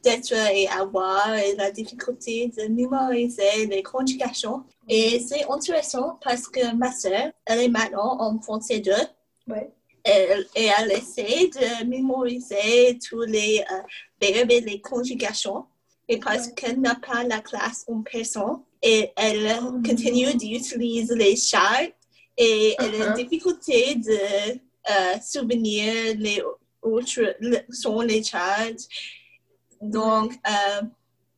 d'être 0.02 0.32
et 0.52 0.68
avoir 0.68 1.34
et 1.34 1.54
la 1.56 1.70
difficulté 1.70 2.52
de 2.56 2.68
mémoriser 2.68 3.66
les 3.68 3.82
conjugations. 3.82 4.64
Et 4.88 5.20
c'est 5.20 5.48
intéressant 5.50 6.18
parce 6.22 6.48
que 6.48 6.74
ma 6.74 6.92
soeur, 6.92 7.30
elle 7.46 7.60
est 7.60 7.68
maintenant 7.68 8.20
en 8.20 8.40
français 8.40 8.80
2. 8.80 8.92
Ouais 9.48 9.70
elle, 10.04 10.46
et 10.56 10.68
elle 10.78 10.92
essaie 10.92 11.48
de 11.48 11.84
mémoriser 11.86 12.98
tous 13.08 13.22
les 13.22 13.64
euh, 13.70 13.82
verbes 14.20 14.50
et 14.50 14.60
les 14.60 14.80
conjugations. 14.80 15.64
Et 16.08 16.18
parce 16.18 16.48
qu'elle 16.48 16.80
n'a 16.80 16.96
pas 16.96 17.22
la 17.24 17.40
classe 17.40 17.84
en 17.88 18.02
personne, 18.02 18.60
et 18.82 19.10
elle 19.16 19.56
oh, 19.62 19.72
continue 19.86 20.34
d'utiliser 20.34 21.14
les 21.14 21.36
chartes 21.36 21.94
et 22.36 22.74
elle 22.78 23.02
a 23.02 23.10
uh-huh. 23.10 23.16
difficulté 23.16 23.94
de 23.94 24.18
euh, 24.90 25.14
souvenir 25.22 26.16
les 26.16 26.42
autres 26.82 27.36
sont 27.70 28.00
les 28.00 28.22
charts. 28.22 28.88
Donc, 29.80 30.32
euh, 30.46 30.82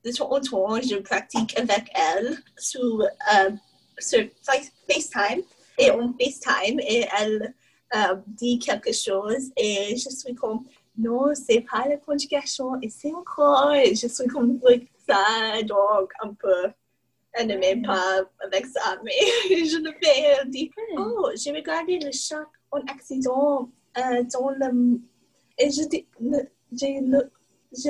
de 0.04 0.10
temps 0.12 0.30
en 0.30 0.40
temps, 0.40 0.80
je 0.80 0.96
pratique 0.96 1.58
avec 1.58 1.84
elle 1.94 2.36
sur, 2.58 3.02
euh, 3.02 3.50
sur 3.98 4.26
FaceTime 4.42 5.42
et 5.78 5.90
en 5.90 6.12
FaceTime 6.18 6.78
et 6.80 7.06
elle 7.18 7.54
euh, 7.94 8.16
dit 8.26 8.58
quelque 8.58 8.92
chose 8.92 9.50
et 9.56 9.96
je 9.96 10.10
suis 10.10 10.34
comme 10.34 10.64
non, 10.96 11.34
c'est 11.34 11.60
pas 11.60 11.86
la 11.88 11.96
conjugation 11.96 12.80
et 12.80 12.88
c'est 12.88 13.12
encore, 13.12 13.72
et 13.72 13.94
je 13.94 14.06
suis 14.06 14.26
comme 14.28 14.60
ça, 15.08 15.62
donc 15.62 16.12
un 16.20 16.32
peu, 16.34 16.70
elle 17.32 17.48
ne 17.48 17.56
m'aime 17.56 17.82
pas 17.82 18.20
avec 18.40 18.66
ça, 18.66 18.96
mais 19.02 19.10
je 19.64 19.78
le 19.78 19.90
fais, 20.02 20.20
elle 20.40 20.50
dit, 20.50 20.70
oh, 20.96 21.30
j'ai 21.34 21.50
regardé 21.50 21.98
le 21.98 22.12
chat 22.12 22.46
en 22.70 22.78
accident 22.86 23.68
euh, 23.98 24.22
dans 24.32 24.50
le, 24.50 25.00
et 25.58 25.70
j'ai 25.70 26.06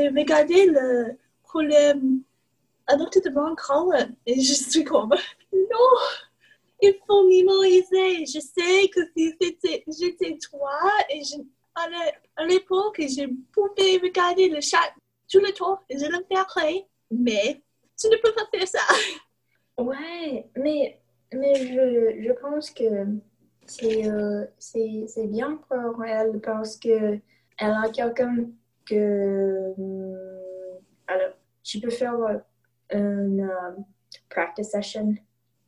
regardé 0.08 0.66
le 0.66 1.16
l'autre 2.96 3.20
devant 3.24 3.54
colonne 3.54 4.14
et 4.26 4.40
je 4.40 4.54
suis 4.54 4.84
comme, 4.84 5.14
non, 5.52 5.98
il 6.82 6.94
faut 7.06 7.26
mémoriser. 7.28 8.26
Je 8.26 8.40
sais 8.40 8.88
que 8.88 9.00
si 9.16 9.34
j'étais 9.88 10.38
toi 10.38 10.78
et 11.08 11.22
je, 11.22 11.36
à 11.74 12.46
l'époque, 12.46 13.00
je 13.00 13.26
pouvais 13.52 13.98
regarder 13.98 14.48
le 14.48 14.60
chat 14.60 14.92
tout 15.30 15.40
le 15.40 15.52
temps 15.52 15.80
et 15.88 15.98
je 15.98 16.06
le 16.06 16.24
ferais, 16.30 16.86
mais 17.10 17.62
tu 17.98 18.08
ne 18.08 18.16
peux 18.16 18.32
pas 18.32 18.46
faire 18.52 18.68
ça. 18.68 18.80
Ouais, 19.78 20.48
mais, 20.56 21.00
mais 21.32 21.54
je, 21.54 22.22
je 22.22 22.32
pense 22.40 22.70
que 22.70 23.06
c'est 23.66 24.08
euh, 24.08 24.46
bien 25.26 25.60
pour 25.68 26.04
elle 26.04 26.40
parce 26.40 26.76
que 26.76 27.18
elle 27.58 27.70
a 27.70 27.88
quelqu'un 27.88 28.36
que. 28.86 29.74
Euh, 29.78 30.78
alors, 31.06 31.34
tu 31.62 31.80
peux 31.80 31.90
faire 31.90 32.14
une 32.90 33.40
euh, 33.40 33.80
practice 34.28 34.70
session 34.70 35.14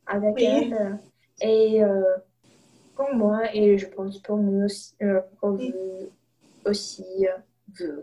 avec 0.07 0.41
elle. 0.41 0.99
Et 1.41 1.83
euh, 1.83 2.17
pour 2.95 3.13
moi, 3.15 3.55
et 3.55 3.77
je 3.77 3.87
pense 3.87 4.19
pour 4.21 4.39
nous 4.39 4.65
aussi, 4.65 4.95
euh, 5.03 5.21
pour 5.39 5.53
vous 5.53 6.11
aussi, 6.65 7.27
euh, 7.81 8.03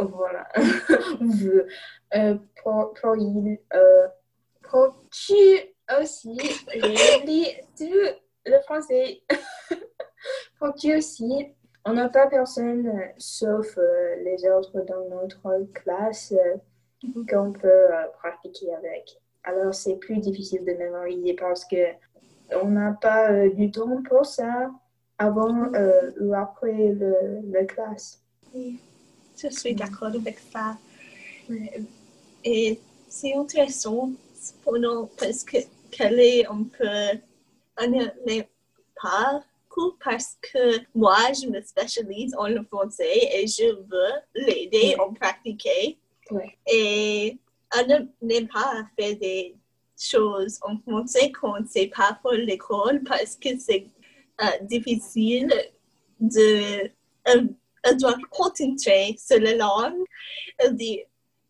voilà, 0.00 0.48
vous, 1.20 1.60
pour, 2.62 2.94
pour 2.94 3.16
il, 3.16 3.58
pour 4.62 5.02
tu 5.10 5.34
aussi, 6.00 6.38
j'ai 6.74 7.20
oublié 7.20 7.64
tout 7.76 8.16
le 8.46 8.60
français. 8.62 9.22
pour 10.58 10.74
tu 10.74 10.96
aussi, 10.96 11.52
on 11.84 11.94
n'a 11.94 12.08
pas 12.08 12.26
personne, 12.28 12.90
sauf 13.18 13.78
les 14.24 14.48
autres 14.48 14.80
dans 14.82 15.08
notre 15.08 15.66
classe, 15.72 16.32
qu'on 17.28 17.52
peut 17.52 17.88
pratiquer 18.18 18.72
avec. 18.74 19.18
Alors, 19.44 19.74
c'est 19.74 19.96
plus 19.96 20.18
difficile 20.18 20.64
de 20.64 20.72
mémoriser 20.72 21.34
parce 21.34 21.64
que 21.64 21.94
on 22.62 22.68
n'a 22.68 22.92
pas 22.92 23.30
euh, 23.30 23.50
du 23.50 23.70
temps 23.70 24.02
pour 24.02 24.26
ça 24.26 24.70
avant 25.18 25.72
euh, 25.74 26.10
ou 26.20 26.34
après 26.34 26.92
le, 26.92 27.40
la 27.50 27.64
classe. 27.64 28.20
Oui, 28.54 28.78
je 29.36 29.48
suis 29.48 29.74
d'accord 29.74 30.08
avec 30.08 30.38
ça. 30.38 30.76
Et 32.44 32.78
c'est 33.08 33.34
intéressant 33.34 34.10
pour 34.62 34.78
nous 34.78 35.06
parce 35.18 35.44
que 35.44 35.58
qu'elle 35.90 36.20
est 36.20 36.46
un 36.46 36.64
peu 36.64 37.18
n'est 38.26 38.48
pas 39.00 39.42
parce 40.04 40.36
que 40.40 40.80
moi, 40.94 41.16
je 41.32 41.48
me 41.48 41.60
spécialise 41.60 42.34
en 42.36 42.48
le 42.48 42.62
français 42.64 43.28
et 43.34 43.46
je 43.46 43.74
veux 43.74 44.12
l'aider 44.34 44.96
à 44.98 45.12
pratiquer. 45.14 45.98
Et 46.66 47.38
elle 47.76 48.08
n'aime 48.20 48.48
pas 48.48 48.84
faire 48.98 49.16
des 49.16 49.54
choses 49.98 50.58
en 50.62 50.78
français 50.78 51.30
quand 51.30 51.58
c'est 51.68 51.88
pas 51.88 52.18
pour 52.22 52.32
l'école 52.32 53.02
parce 53.04 53.36
que 53.36 53.58
c'est 53.58 53.86
euh, 54.40 54.46
difficile 54.62 55.52
de. 56.20 56.90
Elle, 57.24 57.96
doit 57.98 58.16
concentrer 58.30 59.16
sur 59.18 59.40
la 59.40 59.56
langue. 59.56 60.04
Elle 60.58 60.76
dit 60.76 61.00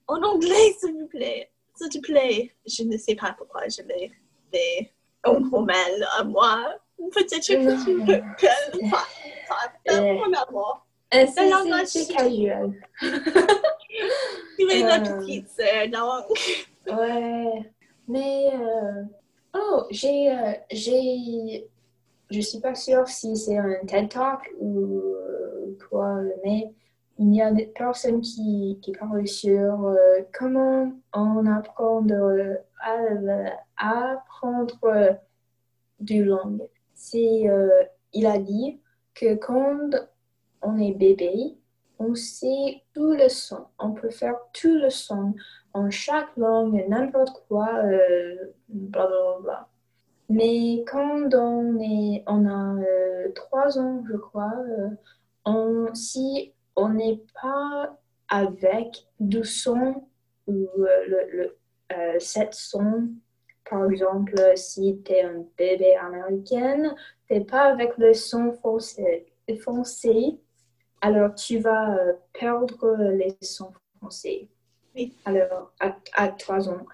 en 0.06 0.22
anglais, 0.22 0.74
s'il 0.80 0.94
vous 0.94 1.06
plaît, 1.06 1.50
s'il 1.74 1.88
te 1.90 1.98
plaît. 1.98 2.54
Je 2.66 2.82
ne 2.84 2.96
sais 2.96 3.14
pas 3.14 3.34
pourquoi 3.36 3.62
je 3.68 3.82
l'ai 3.82 4.10
fait 4.50 4.92
en 5.24 5.34
roman 5.50 5.72
à 6.16 6.24
moi. 6.24 6.74
Peut-être 7.10 7.46
que 7.46 7.84
tu 7.84 8.04
peux 8.04 8.88
pas, 8.90 9.06
pas, 9.48 9.72
pas 9.84 10.00
mon 10.00 10.32
amour. 10.32 10.86
C'est 11.84 12.14
casual. 12.14 12.72
tu 13.00 14.70
es 14.70 14.82
notre 14.82 15.18
petite 15.18 15.48
sœur, 15.48 15.88
donc. 15.88 16.38
Ouais. 16.86 17.70
Mais, 18.08 18.50
euh, 18.54 19.04
Oh, 19.54 19.84
j'ai, 19.90 20.30
euh, 20.30 20.52
j'ai, 20.70 21.68
je 22.30 22.40
suis 22.40 22.60
pas 22.60 22.74
sûre 22.74 23.06
si 23.08 23.36
c'est 23.36 23.58
un 23.58 23.84
TED 23.86 24.08
Talk 24.08 24.50
ou 24.58 25.02
euh, 25.02 25.76
quoi, 25.90 26.20
mais 26.42 26.72
il 27.18 27.34
y 27.34 27.42
a 27.42 27.52
des 27.52 27.66
personnes 27.66 28.22
qui, 28.22 28.78
qui 28.80 28.92
parlent 28.92 29.28
sur 29.28 29.86
euh, 29.86 30.22
comment 30.32 30.92
on 31.12 31.46
apprend 31.46 32.00
de, 32.00 32.58
à, 32.80 34.12
apprendre 34.12 35.18
du 36.00 36.24
langue. 36.24 36.62
C'est, 37.04 37.48
il 38.12 38.26
a 38.26 38.38
dit 38.38 38.80
que 39.14 39.34
quand 39.34 39.90
on 40.62 40.78
est 40.78 40.92
bébé, 40.92 41.56
on 41.98 42.14
sait 42.14 42.82
tout 42.94 43.12
le 43.12 43.28
son. 43.28 43.66
On 43.78 43.92
peut 43.92 44.10
faire 44.10 44.36
tout 44.52 44.78
le 44.78 44.90
son 44.90 45.34
en 45.72 45.90
chaque 45.90 46.36
langue, 46.36 46.84
n'importe 46.88 47.44
quoi, 47.48 47.68
euh, 47.84 48.52
bla 48.68 49.06
bla 49.06 49.38
bla. 49.40 49.68
Mais 50.28 50.84
quand 50.86 51.34
on, 51.34 51.78
est, 51.80 52.24
on 52.26 52.46
a 52.46 52.76
euh, 52.80 53.32
trois 53.34 53.78
ans, 53.78 54.02
je 54.08 54.16
crois, 54.16 54.54
euh, 54.78 54.88
on, 55.44 55.94
si 55.94 56.52
on 56.76 56.90
n'est 56.90 57.22
pas 57.40 57.98
avec 58.28 59.06
du 59.20 59.44
son 59.44 60.06
ou 60.46 60.68
le, 60.76 61.30
le 61.32 61.58
cette 62.18 62.54
son, 62.54 63.10
par 63.72 63.90
exemple, 63.90 64.34
si 64.56 65.00
tu 65.04 65.12
es 65.12 65.22
un 65.22 65.44
bébé 65.56 65.94
américain, 65.96 66.94
tu 67.26 67.34
n'es 67.34 67.44
pas 67.44 67.64
avec 67.72 67.96
le 67.98 68.12
son 68.12 68.52
foncé, 68.52 69.26
foncé 69.64 70.38
alors 71.00 71.34
tu 71.34 71.58
vas 71.58 71.96
perdre 72.32 72.96
les 73.12 73.36
sons 73.40 73.72
français 73.98 74.48
alors, 75.24 75.72
à, 75.80 76.28
trois 76.28 76.68
ans. 76.68 76.86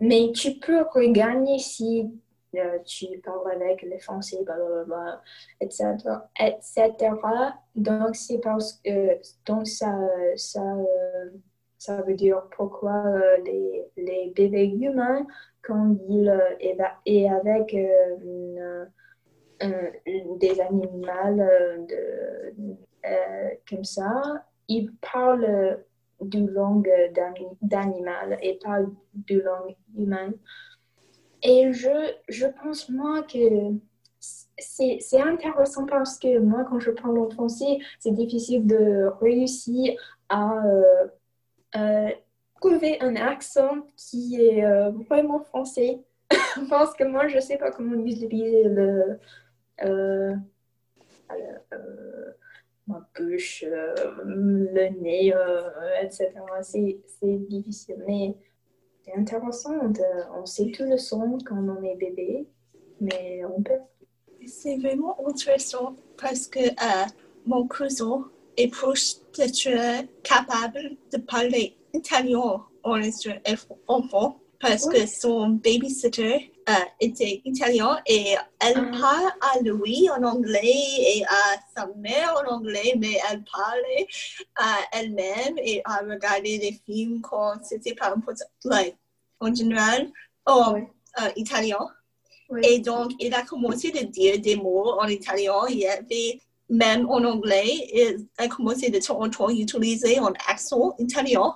Mais 0.00 0.32
tu 0.34 0.58
peux 0.58 0.82
regagner 0.82 1.58
si 1.58 2.10
euh, 2.54 2.78
tu 2.84 3.06
parles 3.24 3.50
avec 3.52 3.82
les 3.82 3.98
Français, 3.98 4.42
blablabla, 4.44 5.22
etc., 5.60 5.96
etc. 6.38 6.92
Donc, 7.74 8.14
c'est 8.16 8.38
parce 8.38 8.74
que 8.84 9.18
donc 9.46 9.66
ça, 9.66 9.96
ça, 10.36 10.60
euh, 10.60 11.30
ça 11.86 12.02
veut 12.02 12.14
dire 12.14 12.42
pourquoi 12.56 13.06
euh, 13.06 13.36
les, 13.44 13.84
les, 13.96 14.32
bébés 14.34 14.66
humains, 14.68 15.26
quand 15.62 15.96
ils 16.08 16.32
sont 16.74 17.28
avec 17.30 17.76
des 20.40 20.60
animaux 20.60 21.06
de, 21.88 22.54
comme 23.68 23.84
ça, 23.84 24.44
ils 24.68 24.92
parlent 25.12 25.80
du 26.20 26.46
langue 26.46 26.90
d'animal 27.62 28.38
et 28.42 28.58
pas 28.62 28.80
du 29.14 29.40
langue 29.42 29.76
humaine. 29.96 30.34
Et 31.42 31.72
je, 31.72 32.14
je 32.28 32.46
pense, 32.46 32.88
moi, 32.88 33.22
que 33.22 33.76
c'est 34.58 35.20
intéressant 35.20 35.86
parce 35.86 36.18
que 36.18 36.38
moi, 36.38 36.64
quand 36.68 36.80
je 36.80 36.90
parle 36.90 37.18
en 37.18 37.30
français, 37.30 37.78
c'est 37.98 38.12
difficile 38.12 38.66
de 38.66 39.10
réussir 39.20 39.94
à 40.28 40.64
euh, 40.66 41.06
euh, 41.74 42.10
un 43.00 43.16
accent 43.16 43.86
qui 43.96 44.40
est 44.40 44.64
euh, 44.64 44.90
vraiment 45.08 45.40
français. 45.40 46.00
parce 46.68 46.94
que 46.94 47.04
moi, 47.04 47.28
je 47.28 47.36
ne 47.36 47.40
sais 47.40 47.56
pas 47.56 47.70
comment 47.70 48.04
utiliser 48.04 48.64
le 48.64 49.20
ma 52.86 53.06
bouche, 53.16 53.64
euh, 53.66 53.94
le 54.24 54.88
nez, 55.00 55.34
euh, 55.34 55.70
etc. 56.02 56.32
C'est 56.62 56.98
difficile, 57.48 58.02
mais 58.06 58.34
c'est 59.04 59.14
intéressant. 59.14 59.74
on 60.34 60.46
sait 60.46 60.70
tout 60.70 60.84
le 60.84 60.96
son 60.96 61.38
quand 61.44 61.56
on 61.56 61.82
est 61.82 61.96
bébé, 61.96 62.46
mais 63.00 63.42
on 63.44 63.62
peut. 63.62 63.80
C'est 64.46 64.76
vraiment 64.76 65.16
intéressant 65.28 65.96
parce 66.20 66.46
que 66.46 66.60
euh, 66.60 67.06
mon 67.46 67.66
cousin 67.66 68.30
est 68.56 68.68
proche 68.68 69.16
d'être 69.36 70.06
capable 70.22 70.96
de 71.12 71.18
parler 71.18 71.76
italien 71.92 72.64
en 72.82 73.00
enfant 73.88 74.40
parce 74.60 74.86
que 74.86 75.06
son 75.06 75.50
babysitter 75.50 76.52
euh, 76.68 76.72
était 77.00 77.42
italien 77.44 77.98
et 78.06 78.34
elle 78.60 78.90
ah. 78.92 78.98
parle 79.00 79.32
à 79.40 79.60
lui 79.60 80.08
en 80.10 80.22
anglais 80.24 80.74
et 80.98 81.24
à 81.24 81.56
sa 81.76 81.86
mère 81.96 82.34
en 82.42 82.54
anglais, 82.54 82.94
mais 82.98 83.18
elle 83.30 83.44
parlait 83.44 84.06
à 84.56 84.78
elle-même 84.92 85.58
et 85.58 85.80
à 85.84 85.98
regarder 85.98 86.58
des 86.58 86.80
films 86.84 87.20
quand 87.20 87.54
c'était 87.62 87.94
pas 87.94 88.12
important, 88.12 88.44
like, 88.64 88.96
en 89.40 89.54
général, 89.54 90.10
en 90.46 90.76
euh, 90.76 91.28
italien. 91.36 91.86
Et 92.62 92.78
donc, 92.78 93.12
il 93.18 93.34
a 93.34 93.42
commencé 93.42 93.92
à 93.96 94.04
dire 94.04 94.40
des 94.40 94.56
mots 94.56 94.98
en 95.00 95.08
italien. 95.08 95.66
Il 95.68 95.78
y 95.78 95.86
avait 95.86 96.40
même 96.68 97.08
en 97.08 97.22
anglais, 97.24 97.88
il 97.92 98.26
a 98.38 98.48
commencé 98.48 98.90
de 98.90 98.98
temps 98.98 99.20
en 99.20 99.30
temps 99.30 99.48
à 99.48 99.52
utiliser 99.52 100.18
un 100.18 100.32
accent 100.48 100.94
italien. 100.98 101.54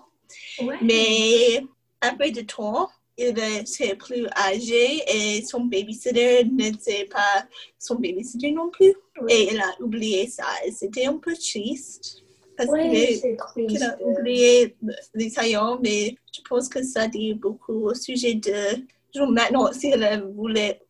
Mais 0.82 1.62
après 2.00 2.30
de 2.30 2.42
temps, 2.42 2.88
il 3.18 3.38
était 3.38 3.94
plus 3.96 4.26
âgé 4.36 5.02
et 5.06 5.44
son 5.44 5.64
babysitter 5.64 6.44
n'était 6.44 7.04
pas 7.04 7.46
son 7.78 7.96
babysitter 7.96 8.52
non 8.52 8.70
plus. 8.70 8.94
Et 9.28 9.52
il 9.52 9.60
a 9.60 9.74
oublié 9.80 10.26
ça. 10.28 10.46
C'était 10.72 11.06
un 11.06 11.18
peu 11.18 11.34
triste. 11.34 12.22
Parce 12.56 12.70
qu'il 12.72 13.82
a 13.82 13.96
oublié 14.02 14.76
l'italien, 15.14 15.78
mais 15.82 16.14
je 16.32 16.40
pense 16.48 16.68
que 16.68 16.82
ça 16.82 17.08
dit 17.08 17.34
beaucoup 17.34 17.88
au 17.88 17.94
sujet 17.94 18.34
de. 18.34 18.86
Maintenant, 19.32 19.72
s'il 19.72 20.24
voulait 20.36 20.80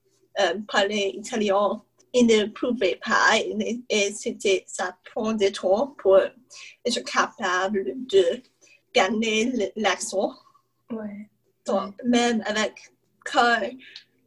euh, 0.40 0.54
parler 0.68 1.12
italien, 1.14 1.82
il 2.12 2.26
ne 2.26 2.46
pouvait 2.46 2.98
pas. 3.04 3.38
Et, 3.88 4.12
c'était, 4.12 4.64
ça 4.66 4.96
prend 5.12 5.32
du 5.32 5.50
temps 5.52 5.94
pour 5.98 6.18
être 6.18 7.04
capable 7.04 7.94
de 8.06 8.42
gagner 8.94 9.72
l'accent. 9.76 10.34
Ouais. 10.90 11.28
Donc, 11.66 11.94
même 12.04 12.42
avec 12.46 12.74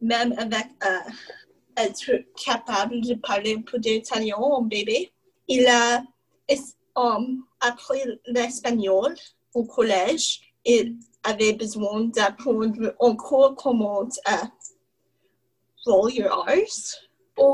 même 0.01 0.33
avec 0.37 0.67
euh, 0.85 1.11
être 1.77 2.25
capable 2.35 3.01
de 3.01 3.15
parler 3.15 3.55
un 3.55 3.61
peu 3.61 3.79
d'italien 3.79 4.35
en 4.35 4.61
bébé, 4.61 5.11
il 5.47 5.65
a 5.67 6.03
um, 6.95 7.43
appris 7.59 7.99
l'espagnol 8.27 9.15
au 9.53 9.63
collège. 9.63 10.41
Il 10.65 10.97
avait 11.23 11.53
besoin 11.53 12.05
d'apprendre 12.05 12.95
encore 12.99 13.55
comment 13.55 14.07
uh, 14.27 14.47
roll 15.85 16.11
your 16.11 16.45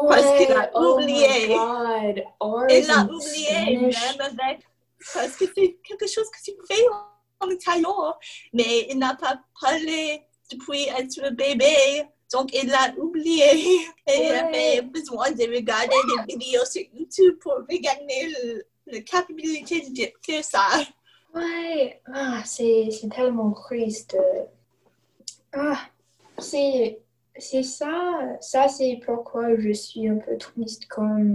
Parce 0.07 0.37
qu'il 0.37 0.51
a 0.51 0.69
oh 0.75 0.95
oublié. 0.95 1.45
il 1.47 2.91
a 2.91 3.03
oublié 3.03 3.77
même 3.77 4.21
avec 4.21 4.61
parce 5.13 5.35
que 5.35 5.45
c'est 5.55 5.77
quelque 5.83 6.07
chose 6.07 6.29
que 6.29 6.43
tu 6.43 6.51
fais 6.67 6.83
en 7.39 7.49
italien, 7.49 8.13
mais 8.53 8.87
il 8.89 8.97
n'a 8.97 9.15
pas 9.15 9.39
parlé 9.59 10.21
depuis 10.51 10.87
être 10.87 11.33
bébé. 11.35 12.03
Donc, 12.31 12.53
il 12.53 12.69
l'a 12.69 12.93
oublié 12.97 13.79
et 14.07 14.27
il 14.27 14.31
avait 14.31 14.81
besoin 14.81 15.31
de 15.31 15.43
regarder 15.43 15.95
des 16.27 16.35
vidéos 16.35 16.65
sur 16.65 16.83
YouTube 16.93 17.39
pour 17.39 17.53
regagner 17.69 18.33
la 18.85 19.01
capacité 19.01 19.81
de 19.81 19.93
dire 19.93 20.43
ça. 20.43 20.67
Ouais, 21.33 22.01
ah, 22.13 22.41
c'est 22.45 22.89
tellement 23.15 23.51
triste. 23.51 24.17
Ah, 25.53 25.79
c'est 26.37 26.99
c'est 27.39 27.63
ça, 27.63 28.19
ça 28.41 28.67
c'est 28.67 28.99
pourquoi 29.05 29.57
je 29.57 29.71
suis 29.71 30.07
un 30.07 30.17
peu 30.17 30.37
triste 30.37 30.83
quand, 30.89 31.25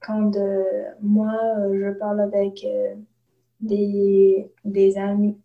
quand 0.00 0.36
euh, 0.36 0.64
moi 1.00 1.32
je 1.72 1.90
parle 1.98 2.20
avec 2.20 2.64
euh, 2.64 2.94
des, 3.60 4.50
des 4.64 4.94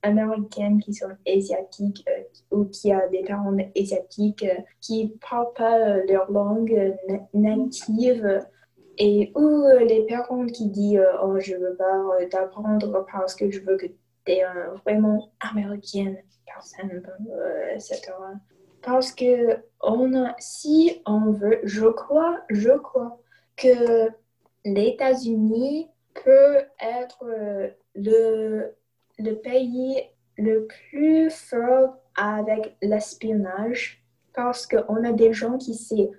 Américaines 0.01 0.79
qui 0.81 0.93
sont 0.93 1.09
asiatiques 1.27 2.05
euh, 2.07 2.23
ou 2.57 2.65
qui 2.65 2.93
ont 2.93 3.09
des 3.11 3.23
parents 3.23 3.55
asiatiques 3.77 4.43
euh, 4.43 4.61
qui 4.79 5.05
ne 5.05 5.09
parlent 5.29 5.53
pas 5.53 5.79
euh, 5.79 6.03
leur 6.07 6.31
langue 6.31 6.95
native 7.33 8.45
et 8.97 9.33
ou 9.35 9.65
les 9.85 10.05
parents 10.07 10.45
qui 10.45 10.69
disent 10.69 11.03
oh 11.21 11.37
je 11.37 11.55
veux 11.55 11.75
pas 11.75 12.25
t'apprendre 12.31 13.05
parce 13.11 13.35
que 13.35 13.51
je 13.51 13.59
veux 13.59 13.75
que 13.75 13.87
tu 13.87 14.31
es 14.31 14.43
vraiment 14.85 15.33
américaine 15.41 16.17
personne 16.45 17.03
etc 17.73 18.13
parce 18.85 19.11
que 19.11 19.57
on 19.81 20.27
si 20.39 21.01
on 21.05 21.31
veut 21.31 21.59
je 21.63 21.87
crois 21.87 22.39
je 22.49 22.71
crois 22.71 23.19
que 23.57 24.09
les 24.63 24.87
États-Unis 24.89 25.89
peut 26.23 26.57
être 26.79 27.25
le, 27.95 28.75
le 29.17 29.33
pays 29.33 30.01
le 30.37 30.67
plus 30.67 31.29
fort 31.29 31.95
avec 32.15 32.75
l'espionnage 32.81 34.03
parce 34.33 34.67
qu'on 34.67 35.03
a 35.03 35.11
des 35.11 35.33
gens 35.33 35.57
qui 35.57 35.73
savent 35.75 36.09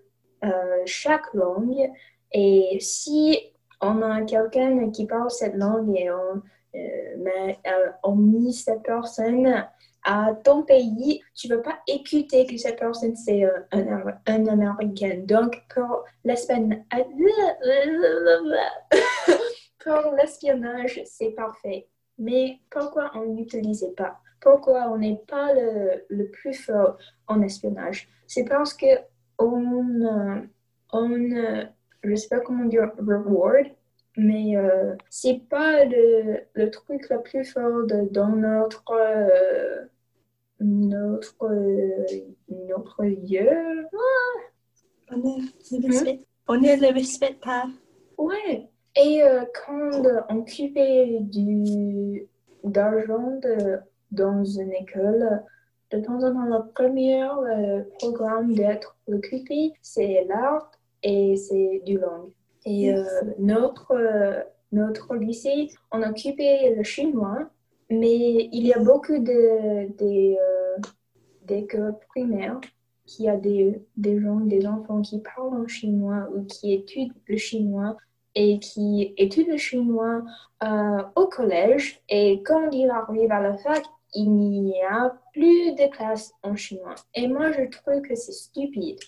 euh, 0.44 0.83
chaque 0.85 1.33
langue 1.35 1.90
et 2.33 2.79
si 2.81 3.38
on 3.81 4.02
a 4.02 4.22
quelqu'un 4.22 4.90
qui 4.90 5.07
parle 5.07 5.31
cette 5.31 5.55
langue 5.55 5.96
et 5.96 6.11
on, 6.11 6.42
euh, 6.74 7.16
met, 7.18 7.59
euh, 7.66 7.90
on 8.02 8.14
met 8.14 8.52
cette 8.52 8.83
personne 8.83 9.66
à 10.07 10.35
ton 10.45 10.62
pays, 10.62 11.21
tu 11.35 11.49
ne 11.49 11.57
peux 11.57 11.62
pas 11.62 11.81
écouter 11.88 12.47
que 12.47 12.57
cette 12.57 12.79
personne 12.79 13.16
c'est 13.16 13.42
un, 13.73 14.14
un, 14.27 14.47
Américain. 14.47 15.23
Donc, 15.25 15.61
pour 19.85 20.14
l'espionnage, 20.16 21.03
c'est 21.05 21.31
parfait. 21.31 21.88
Mais 22.19 22.61
pourquoi 22.71 23.11
on 23.14 23.27
n'utilisait 23.35 23.92
pas? 23.92 24.21
Pourquoi 24.40 24.88
on 24.90 24.99
n'est 24.99 25.21
pas 25.27 25.53
le, 25.53 26.05
le, 26.09 26.29
plus 26.31 26.55
fort 26.55 26.97
en 27.27 27.42
espionnage? 27.42 28.09
C'est 28.29 28.45
parce 28.45 28.75
que 28.75 28.87
on, 29.38 30.03
euh, 30.03 30.40
on 30.92 31.11
euh, 31.12 31.64
je 32.05 32.14
sais 32.14 32.29
pas 32.29 32.40
comment 32.40 32.64
dire, 32.64 32.92
reward, 32.99 33.66
mais 34.16 34.57
euh, 34.57 34.95
c'est 35.11 35.42
pas 35.49 35.85
le, 35.85 36.42
le, 36.55 36.71
truc 36.71 37.09
le 37.11 37.21
plus 37.23 37.45
fort 37.45 37.87
dans 38.11 38.29
notre 38.29 38.85
notre, 40.61 41.49
notre 42.49 43.05
lieu. 43.05 43.87
Ah. 43.92 45.14
On 46.49 46.55
ne 46.55 46.81
le 46.81 46.95
respecte 46.95 47.42
pas. 47.45 47.66
Ouais. 48.19 48.69
Et 48.97 49.23
euh, 49.23 49.45
quand 49.55 49.90
on 50.31 50.38
occupait 50.38 51.19
du 51.21 52.27
d'argent 52.64 53.40
dans 54.11 54.45
une 54.45 54.73
école, 54.73 55.42
de 55.90 56.01
temps 56.01 56.23
en 56.23 56.33
temps, 56.33 56.45
le 56.45 56.73
premier 56.73 57.23
euh, 57.23 57.83
programme 57.99 58.55
d'être 58.55 58.97
occupé, 59.07 59.73
c'est 59.83 60.25
l'art 60.29 60.71
et 61.03 61.37
c'est 61.37 61.83
du 61.85 61.99
langue. 61.99 62.31
Et 62.64 62.92
euh, 62.92 63.05
notre, 63.38 63.95
notre 64.73 65.14
lycée, 65.14 65.69
on 65.92 66.03
occupait 66.03 66.75
le 66.75 66.83
chinois 66.83 67.51
mais 67.90 68.49
il 68.53 68.66
y 68.66 68.72
a 68.72 68.79
beaucoup 68.79 69.18
de, 69.18 69.88
d'écoles 71.44 71.96
primaires 72.09 72.61
qui 73.05 73.29
a 73.29 73.37
des, 73.37 73.81
des 73.96 74.20
gens, 74.20 74.40
des 74.40 74.66
enfants 74.66 75.01
qui 75.01 75.20
parlent 75.20 75.62
en 75.62 75.66
chinois 75.68 76.29
ou 76.35 76.44
qui 76.44 76.72
étudient 76.72 77.14
le 77.27 77.37
chinois 77.37 77.96
et 78.35 78.59
qui 78.59 79.14
étudient 79.16 79.53
le 79.53 79.59
chinois 79.59 80.22
euh, 80.64 81.03
au 81.14 81.27
collège. 81.27 82.03
Et 82.09 82.42
quand 82.42 82.70
il 82.70 82.90
arrive 82.90 83.31
à 83.31 83.40
la 83.40 83.57
fac, 83.57 83.85
il 84.14 84.31
n'y 84.31 84.83
a 84.83 85.16
plus 85.33 85.72
de 85.75 85.90
classes 85.90 86.33
en 86.42 86.57
chinois. 86.57 86.94
Et 87.14 87.29
moi, 87.29 87.53
je 87.53 87.64
trouve 87.68 88.03
que 88.03 88.14
c'est 88.14 88.33
stupide. 88.33 88.99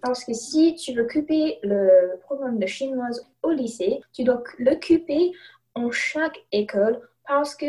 Parce 0.00 0.24
que 0.24 0.32
si 0.32 0.74
tu 0.76 0.92
veux 0.92 1.02
occuper 1.02 1.58
le 1.62 2.18
programme 2.20 2.58
de 2.58 2.66
chinois 2.66 3.08
au 3.42 3.50
lycée, 3.50 4.00
tu 4.12 4.22
dois 4.22 4.42
l'occuper 4.58 5.32
en 5.74 5.90
chaque 5.90 6.38
école 6.52 7.00
parce 7.26 7.54
que 7.54 7.66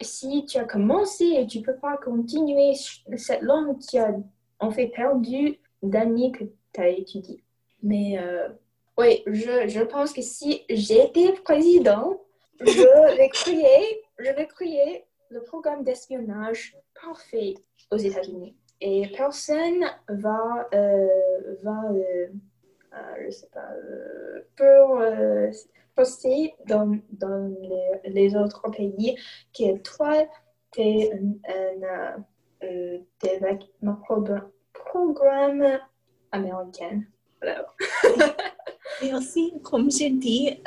si 0.00 0.44
tu 0.46 0.58
as 0.58 0.64
commencé 0.64 1.24
et 1.24 1.46
tu 1.46 1.58
ne 1.58 1.64
peux 1.64 1.76
pas 1.76 1.96
continuer 1.96 2.74
cette 3.16 3.42
langue, 3.42 3.78
tu 3.80 3.98
as 3.98 4.14
en 4.60 4.70
fait 4.70 4.88
perdu 4.88 5.58
d'années 5.82 6.32
que 6.32 6.44
tu 6.72 6.80
as 6.80 6.88
étudié. 6.88 7.42
Mais 7.82 8.18
euh, 8.18 8.48
oui, 8.96 9.22
je, 9.26 9.68
je, 9.68 9.82
pense 9.82 10.12
que 10.12 10.22
si 10.22 10.62
j'étais 10.68 11.32
président, 11.44 12.20
je 12.60 13.16
vais 13.16 13.28
créer, 13.28 14.02
je 14.18 14.30
vais 14.30 15.04
le 15.30 15.42
programme 15.42 15.84
d'espionnage 15.84 16.76
parfait 17.00 17.54
aux 17.90 17.96
États-Unis. 17.96 18.56
Et 18.80 19.10
personne 19.16 19.84
va, 20.08 20.68
euh, 20.74 21.08
va 21.62 21.92
euh, 21.92 22.26
je 23.24 23.30
sais 23.30 23.48
pas, 23.52 23.68
pour 24.56 25.00
aussi 25.98 26.52
dans, 26.66 26.98
dans 27.12 27.54
les, 27.60 28.10
les, 28.10 28.36
autres 28.36 28.70
pays 28.70 29.16
que 29.56 29.78
toi, 29.78 30.26
tu 30.72 30.80
es 30.80 31.12
un, 31.12 32.24
un, 32.62 32.88
un 33.82 34.50
programme 34.72 35.78
américain. 36.32 37.02
Et 39.02 39.14
aussi, 39.14 39.54
comme 39.62 39.90
j'ai 39.90 40.10
dit 40.10 40.60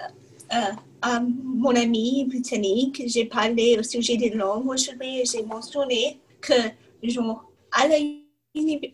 euh, 0.53 0.73
à 1.01 1.19
mon 1.19 1.75
ami 1.75 2.25
britannique, 2.25 3.03
j'ai 3.05 3.25
parlé 3.25 3.77
au 3.79 3.83
sujet 3.83 4.17
des 4.17 4.31
langues. 4.31 4.67
Aujourd'hui 4.67 5.23
j'ai 5.25 5.43
mentionné 5.43 6.19
que, 6.41 6.53
genre, 7.03 7.45
à 7.71 7.87
la 7.87 7.97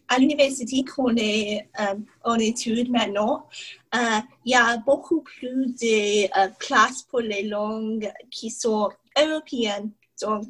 à 0.07 0.19
l'université 0.19 0.83
qu'on 0.83 1.15
est 1.15 1.67
euh, 1.79 1.95
en 2.23 2.35
études 2.35 2.91
maintenant, 2.91 3.47
euh, 3.95 4.19
il 4.45 4.51
y 4.51 4.55
a 4.55 4.77
beaucoup 4.77 5.21
plus 5.21 5.67
de 5.75 6.25
euh, 6.25 6.49
classes 6.59 7.03
pour 7.03 7.19
les 7.19 7.43
langues 7.43 8.11
qui 8.29 8.49
sont 8.49 8.89
européennes. 9.19 9.91
Donc, 10.21 10.45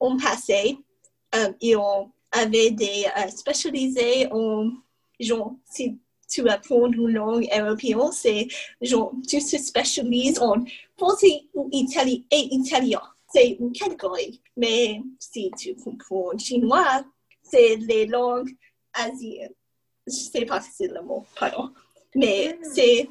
en 0.00 0.16
passé, 0.16 0.78
ils 1.60 1.76
ont, 1.76 2.10
avaient 2.32 2.70
des 2.70 3.06
spécialisés 3.34 4.28
en, 4.30 4.70
genre, 5.18 5.54
si 5.64 5.98
tu 6.28 6.48
apprends 6.48 6.86
une 6.86 7.08
langue 7.08 7.48
européenne, 7.52 8.12
c'est 8.12 8.48
genre, 8.80 9.12
tu 9.26 9.38
te 9.38 9.56
spécialises 9.56 10.38
en 10.38 10.64
français 10.96 11.46
ou 11.54 11.68
italien 11.72 12.20
et 12.30 12.54
italien. 12.54 13.02
C'est 13.32 13.56
une 13.60 13.72
catégorie. 13.72 14.40
Mais 14.56 15.02
si 15.18 15.50
tu 15.58 15.74
comprends 15.74 16.36
chinois, 16.38 17.04
c'est 17.50 17.76
les 17.76 18.06
langues 18.06 18.54
asiennes. 18.94 19.54
Je 20.06 20.12
sais 20.12 20.44
pas 20.44 20.60
si 20.60 20.70
c'est 20.72 20.88
le 20.88 21.02
mot, 21.02 21.24
pardon. 21.38 21.70
Mais 22.14 22.58
mm. 22.60 22.64
c'est 22.74 23.08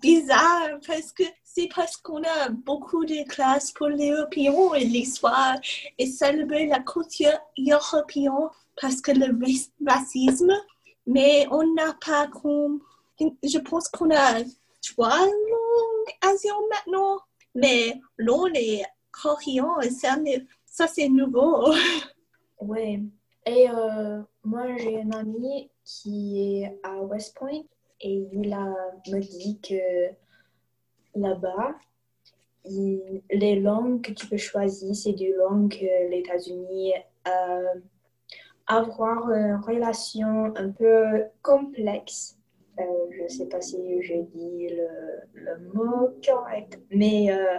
bizarre 0.00 0.78
parce 0.86 1.12
que 1.12 1.24
c'est 1.42 1.68
parce 1.74 1.96
qu'on 1.96 2.22
a 2.22 2.50
beaucoup 2.50 3.04
de 3.04 3.26
classes 3.28 3.72
pour 3.72 3.88
les 3.88 4.10
Européens 4.10 4.74
et 4.74 4.84
l'histoire 4.84 5.56
et 5.98 6.06
célébrer 6.06 6.66
la 6.66 6.80
culture 6.80 7.38
européenne 7.58 8.48
parce 8.80 9.00
que 9.00 9.12
le 9.12 9.36
racisme, 9.86 10.52
mais 11.06 11.46
on 11.50 11.74
n'a 11.74 11.94
pas 11.94 12.28
comme. 12.28 12.80
Je 13.42 13.58
pense 13.58 13.88
qu'on 13.88 14.10
a 14.14 14.40
trois 14.82 15.18
langues 15.18 16.14
asiennes 16.22 16.54
maintenant, 16.70 17.18
mais 17.54 18.00
l'on 18.16 18.46
est 18.54 18.84
coréen 19.10 19.80
et 19.82 19.90
ça 19.90 20.86
c'est 20.86 21.08
nouveau. 21.08 21.72
Oui. 22.60 23.08
Et 23.48 23.66
euh, 23.70 24.20
moi, 24.44 24.76
j'ai 24.76 25.00
un 25.00 25.10
ami 25.12 25.70
qui 25.82 26.60
est 26.62 26.78
à 26.82 27.00
West 27.00 27.34
Point 27.34 27.62
et 28.02 28.28
il 28.30 28.52
a, 28.52 28.74
me 29.10 29.20
dit 29.20 29.58
que 29.66 30.12
là-bas, 31.14 31.74
les 32.66 33.58
langues 33.58 34.02
que 34.02 34.12
tu 34.12 34.26
peux 34.26 34.36
choisir, 34.36 34.94
c'est 34.94 35.14
des 35.14 35.32
langues 35.32 35.70
que 35.70 36.10
les 36.10 36.18
États-Unis 36.18 36.92
euh, 37.26 37.80
avoir 38.66 39.30
une 39.30 39.62
relation 39.66 40.54
un 40.54 40.68
peu 40.68 41.24
complexe. 41.40 42.36
Euh, 42.78 42.82
je 43.16 43.22
ne 43.22 43.28
sais 43.28 43.46
pas 43.46 43.62
si 43.62 43.78
j'ai 44.02 44.24
dit 44.24 44.68
le, 44.68 44.88
le, 45.32 45.58
mot 45.72 46.10
correct, 46.22 46.78
mais 46.90 47.32
euh, 47.32 47.58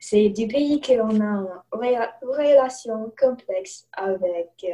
c'est 0.00 0.30
du 0.30 0.48
pays 0.48 0.80
qu'on 0.80 1.20
a 1.20 1.64
une 1.74 2.08
relation 2.22 3.12
complexe 3.20 3.86
avec. 3.92 4.64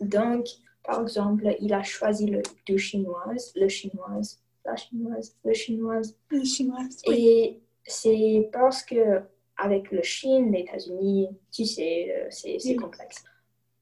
Euh, 0.00 0.06
donc, 0.06 0.46
par 0.84 1.02
exemple, 1.02 1.54
il 1.60 1.72
a 1.74 1.82
choisi 1.82 2.26
le, 2.26 2.42
du 2.66 2.78
chinois, 2.78 3.32
le 3.56 3.68
chinois, 3.68 4.20
la 4.64 4.76
chinoise, 4.76 5.36
le 5.44 5.52
chinois. 5.52 6.00
Le 6.30 6.44
chinois. 6.44 6.84
Et 7.06 7.60
c'est 7.84 8.48
parce 8.52 8.82
que 8.82 9.22
avec 9.56 9.90
le 9.90 10.02
Chine, 10.02 10.52
les 10.52 10.60
États-Unis, 10.60 11.28
tu 11.50 11.64
sais, 11.64 12.28
c'est 12.30 12.76
complexe. 12.76 13.24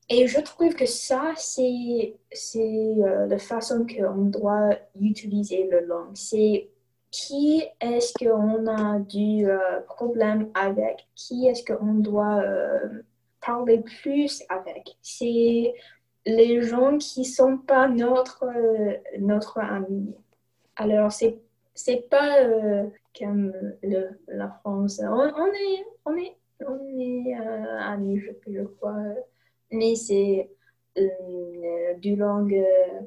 Et 0.09 0.29
je 0.29 0.41
trouve 0.41 0.75
que 0.75 0.87
ça, 0.87 1.33
c'est 1.37 2.15
euh, 2.57 3.27
la 3.27 3.39
façon 3.39 3.85
qu'on 3.87 4.27
doit 4.27 4.77
utiliser 5.01 5.69
le 5.69 5.81
langue. 5.81 6.15
C'est 6.15 6.71
qui 7.11 7.65
est-ce 7.81 8.13
qu'on 8.15 8.67
a 8.67 9.01
du 9.01 9.49
euh, 9.49 9.81
problème 9.87 10.51
avec, 10.55 11.07
qui 11.15 11.49
est-ce 11.49 11.65
qu'on 11.65 11.95
doit 11.95 12.41
euh, 12.41 13.03
parler 13.45 13.83
plus 14.03 14.45
avec? 14.49 14.97
C'est 15.03 15.75
les 16.27 16.63
gens 16.63 16.99
qui 16.99 17.25
sont 17.25 17.57
pas 17.59 17.89
notre, 17.89 18.45
notre 19.19 19.59
ami. 19.59 20.15
Alors, 20.77 21.13
c'est 21.13 21.39
c'est 21.75 22.09
pas 22.09 22.39
comme 23.19 23.53
le, 23.83 24.09
la 24.29 24.49
France. 24.49 25.01
On, 25.03 25.13
on, 25.13 25.47
est, 25.47 25.87
on 26.07 26.17
est, 26.17 26.37
on 26.67 26.99
est 26.99 27.35
amis, 27.35 28.19
je, 28.19 28.31
je 28.51 28.63
crois 28.63 28.95
mais 29.71 29.95
c'est 29.95 30.51
euh, 30.99 31.95
du 31.99 32.17
langue, 32.17 32.55
euh, 32.55 33.01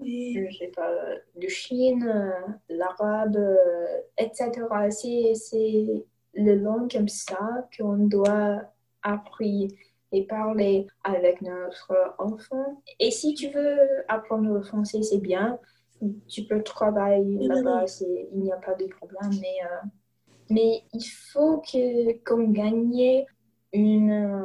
je 0.00 0.56
sais 0.58 0.72
pas, 0.74 0.90
de 1.36 1.48
Chine, 1.48 2.04
euh, 2.04 2.74
l'arabe, 2.74 3.38
etc. 4.18 4.50
C'est 4.90 6.04
le 6.34 6.54
langue 6.56 6.90
comme 6.90 7.08
ça 7.08 7.68
qu'on 7.76 7.96
doit 7.96 8.62
apprendre 9.02 9.72
et 10.12 10.26
parler 10.26 10.86
avec 11.04 11.40
notre 11.42 11.92
enfant. 12.18 12.82
Et 12.98 13.10
si 13.10 13.34
tu 13.34 13.48
veux 13.50 13.78
apprendre 14.08 14.52
le 14.52 14.62
français, 14.62 15.02
c'est 15.02 15.18
bien. 15.20 15.58
Tu 16.28 16.44
peux 16.44 16.62
travailler 16.62 17.46
là-bas, 17.46 17.84
il 18.32 18.40
n'y 18.40 18.52
a 18.52 18.56
pas 18.56 18.74
de 18.74 18.86
problème. 18.86 19.30
Mais, 19.40 19.58
mais 20.48 20.82
il 20.92 21.04
faut 21.04 21.62
qu'on 22.26 22.48
gagne 22.48 23.24
une 23.72 24.44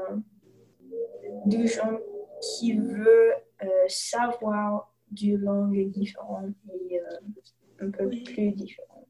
du 1.45 1.67
gens 1.67 1.99
qui 2.41 2.73
veut 2.73 3.31
euh, 3.63 3.67
savoir 3.87 4.93
du 5.11 5.37
langue 5.37 5.89
différente 5.91 6.53
et 6.89 6.99
euh, 6.99 7.85
un 7.85 7.91
peu 7.91 8.05
Oui. 8.05 8.23
plus 8.23 8.51
différente. 8.51 9.07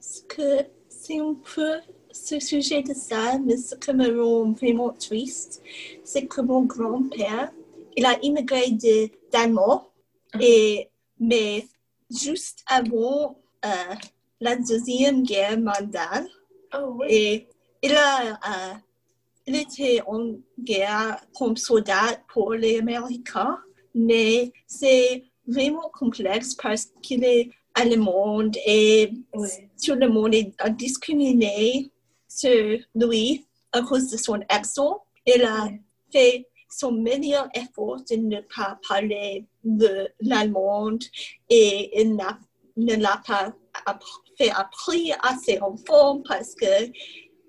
Ce 0.00 0.22
que 0.22 0.66
c'est 0.88 1.18
un 1.18 1.34
peu 1.54 1.78
ce 2.16 2.40
sujet 2.40 2.82
de 2.82 2.94
ça, 2.94 3.38
mais 3.38 3.56
ce 3.56 3.74
qui 3.74 3.92
me 3.92 4.08
rend 4.22 4.52
vraiment 4.52 4.90
triste, 4.90 5.62
c'est 6.04 6.26
que 6.26 6.40
mon 6.40 6.62
grand-père, 6.62 7.52
il 7.96 8.04
a 8.06 8.18
immigré 8.22 8.70
de 8.70 9.08
d'Allemagne, 9.32 9.80
et, 10.40 10.88
mais 11.18 11.66
juste 12.10 12.62
avant 12.66 13.38
euh, 13.64 13.94
la 14.40 14.56
Deuxième 14.56 15.22
Guerre 15.22 15.58
mondiale, 15.58 16.26
Oh 16.74 16.96
oui. 16.98 17.06
et 17.10 17.46
il 17.82 17.92
a 17.94 18.32
euh, 18.34 18.74
il 19.46 19.56
était 19.56 20.00
en 20.06 20.32
guerre 20.58 21.20
comme 21.38 21.56
soldat 21.56 22.08
pour 22.32 22.52
les 22.54 22.78
Américains, 22.80 23.58
mais 23.94 24.52
c'est 24.66 25.24
vraiment 25.46 25.88
complexe 25.92 26.54
parce 26.54 26.86
qu'il 27.02 27.22
est 27.24 27.50
allemand 27.74 28.50
et 28.66 29.12
Ouais. 29.34 29.68
tout 29.84 29.94
le 29.94 30.08
monde 30.08 30.34
est 30.34 30.52
discriminé 30.76 31.90
sur 32.36 32.78
lui 32.94 33.46
à 33.72 33.82
cause 33.82 34.10
de 34.10 34.16
son 34.16 34.40
accent. 34.48 35.02
Il 35.26 35.42
a 35.42 35.68
fait 36.12 36.46
son 36.70 36.92
meilleur 36.92 37.48
effort 37.54 38.02
de 38.10 38.16
ne 38.16 38.40
pas 38.54 38.78
parler 38.88 39.46
l'allemand 40.20 40.98
et 41.48 42.00
il 42.00 42.16
ne 42.76 42.96
l'a 42.96 43.22
pas 43.26 43.54
fait 44.36 44.50
appris 44.50 45.12
à 45.12 45.36
ses 45.42 45.58
enfants 45.60 46.22
parce 46.26 46.54
que 46.54 46.90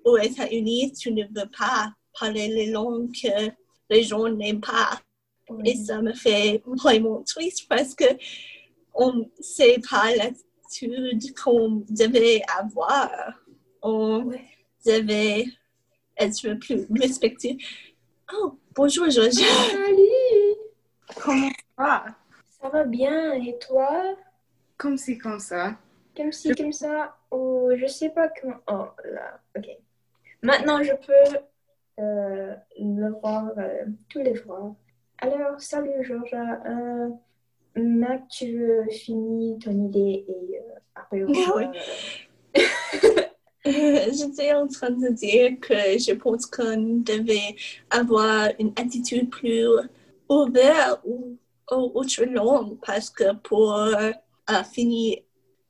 aux 0.04 0.16
États-Unis, 0.16 0.92
tu 0.92 1.12
ne 1.12 1.24
veux 1.24 1.48
pas 1.56 1.92
parler 2.18 2.48
les 2.48 2.70
langues 2.70 3.10
que 3.12 3.50
les 3.90 4.02
gens 4.02 4.28
n'aiment 4.28 4.60
pas. 4.60 5.00
Et 5.64 5.76
ça 5.76 6.00
me 6.00 6.12
fait 6.12 6.62
vraiment 6.66 7.22
triste 7.22 7.66
parce 7.68 7.94
que 7.94 8.04
on 8.94 9.12
ne 9.12 9.24
sait 9.40 9.80
pas 9.88 10.14
l'attitude 10.14 11.34
qu'on 11.34 11.84
devait 11.88 12.42
avoir. 12.58 13.10
Devait 14.88 15.44
être 16.16 16.54
plus 16.54 16.86
respectueux. 16.90 17.56
Oh, 18.32 18.58
bonjour 18.74 19.10
Georgia. 19.10 19.46
Salut! 19.70 20.56
Comment 21.22 21.50
ça 21.76 21.84
va? 21.84 22.04
Ça 22.60 22.68
va 22.68 22.84
bien 22.84 23.34
et 23.34 23.58
toi? 23.58 24.16
Comme 24.76 24.96
c'est 24.96 25.18
comme 25.18 25.40
ça. 25.40 25.76
Comme 26.16 26.32
ci, 26.32 26.54
comme 26.54 26.72
ça, 26.72 27.16
ou 27.30 27.70
je 27.76 27.86
sais 27.86 28.08
pas 28.08 28.28
comment. 28.28 28.56
Oh 28.66 28.86
là, 29.04 29.40
ok. 29.56 29.68
Maintenant, 30.42 30.82
je 30.82 30.92
peux 30.92 31.38
euh, 32.00 32.54
le 32.78 33.10
voir 33.20 33.52
euh, 33.56 33.84
tous 34.08 34.20
les 34.20 34.34
fois. 34.34 34.74
Alors, 35.18 35.60
salut 35.60 36.02
Georgia. 36.02 36.60
Euh, 36.66 37.10
Mac, 37.76 38.26
tu 38.28 38.58
veux 38.58 38.88
finir 38.90 39.58
ton 39.62 39.70
idée 39.70 40.24
et 40.26 40.58
euh, 40.58 40.78
après 40.94 41.22
on 41.22 41.32
va, 41.32 41.60
euh, 41.60 42.58
J'étais 44.12 44.52
en 44.54 44.66
train 44.66 44.90
de 44.90 45.08
dire 45.08 45.58
que 45.60 45.74
je 45.74 46.12
pense 46.14 46.46
qu'on 46.46 47.00
devait 47.04 47.54
avoir 47.90 48.48
une 48.58 48.72
attitude 48.76 49.28
plus 49.30 49.66
ouverte 50.28 51.00
aux, 51.04 51.36
aux 51.70 52.00
autres 52.00 52.24
langues 52.24 52.78
parce 52.84 53.10
que 53.10 53.34
pour 53.34 53.74
euh, 53.74 54.12
finir, 54.72 55.18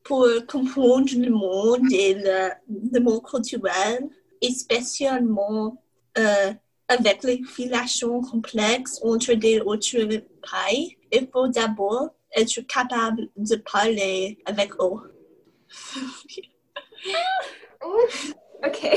pour 0.05 0.29
comprendre 0.47 1.09
le 1.17 1.31
monde 1.31 1.93
et 1.93 2.15
le, 2.15 3.01
monde 3.01 3.23
culturel, 3.25 4.09
et 4.41 4.53
spécialement 4.53 5.83
euh, 6.17 6.53
avec 6.87 7.25
les 7.25 7.43
relations 7.59 8.21
complexes 8.21 9.01
entre 9.03 9.35
des 9.35 9.61
autres 9.61 10.05
pays, 10.05 10.97
il 11.13 11.29
faut 11.33 11.49
d'abord 11.49 12.11
être 12.35 12.61
capable 12.61 13.29
de 13.37 13.57
parler 13.57 14.39
avec 14.47 14.71
eux. 14.81 15.15
Ok. 17.83 18.89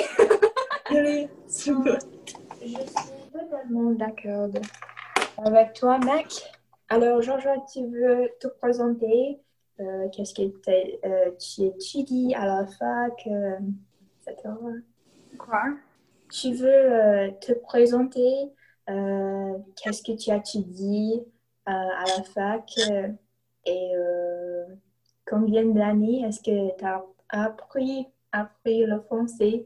C'est 1.47 1.71
bon. 1.71 1.97
Je 2.61 2.67
suis 2.67 2.77
totalement 3.31 3.91
d'accord 3.91 4.49
avec 5.37 5.73
toi, 5.73 5.97
Mac. 5.99 6.51
Alors, 6.89 7.21
Georgia, 7.21 7.55
tu 7.71 7.85
veux 7.87 8.29
te 8.39 8.47
présenter 8.47 9.39
euh, 9.79 10.09
Qu'est-ce 10.09 10.33
que 10.33 10.41
euh, 10.41 11.31
tu 11.39 11.61
étudies 11.63 12.35
à 12.35 12.45
la 12.45 12.67
fac, 12.67 13.27
euh, 13.27 13.57
etc. 14.27 14.49
Quoi? 15.37 15.63
Tu 16.31 16.53
veux 16.53 16.67
euh, 16.67 17.31
te 17.39 17.53
présenter 17.53 18.49
Qu'est-ce 18.87 20.03
que 20.03 20.11
tu 20.11 20.31
étudies 20.31 21.21
euh, 21.69 21.71
à 21.71 22.03
la 22.17 22.23
fac 22.23 22.77
et 23.65 23.91
combien 25.25 25.63
d'années 25.65 26.23
est-ce 26.23 26.41
que 26.41 26.77
tu 26.77 26.83
as 26.83 27.03
appris, 27.29 28.07
appris 28.31 28.85
le 28.85 29.01
français 29.01 29.65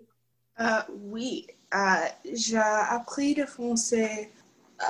Euh, 0.59 0.81
oui, 1.11 1.45
euh, 1.73 2.07
j'ai 2.31 2.57
appris 2.57 3.33
le 3.35 3.45
français 3.45 4.31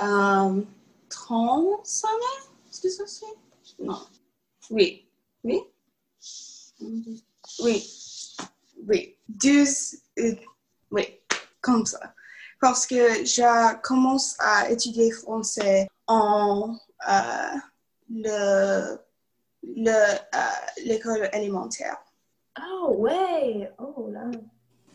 euh, 0.00 0.62
35 1.08 2.08
ans. 2.08 2.12
Est-ce 2.70 2.80
que 2.82 2.88
ça? 2.88 3.26
Non. 3.80 3.98
Oui. 4.70 5.08
Oui? 5.42 5.60
Oui. 7.60 7.92
Oui. 8.86 9.16
12. 9.28 9.96
euh, 10.20 10.34
oui. 10.92 11.20
Comme 11.60 11.84
ça. 11.84 12.14
Parce 12.60 12.86
que 12.86 13.24
j'ai 13.24 13.44
commencé 13.82 14.36
à 14.38 14.70
étudier 14.70 15.10
français 15.10 15.88
en 16.06 16.76
le, 18.08 18.98
le, 19.64 20.16
l'école 20.84 21.28
élémentaire. 21.32 21.98
Oh, 22.62 22.94
ouais 22.98 23.70
Oh 23.78 24.08
là 24.10 24.30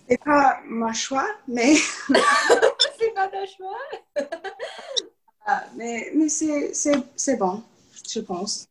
C'est 0.09 0.23
pas 0.23 0.59
mon 0.65 0.91
choix, 0.93 1.27
mais, 1.47 1.75
C'est 2.99 3.13
pas 3.13 3.27
ton 3.27 3.45
choix 3.45 3.77
ah, 5.45 5.63
mais, 5.75 6.11
mais 6.15 6.29
c'est, 6.29 6.73
c'est, 6.73 6.95
c'est 7.15 7.37
bon, 7.37 7.63
je 8.09 8.19
pense. 8.19 8.67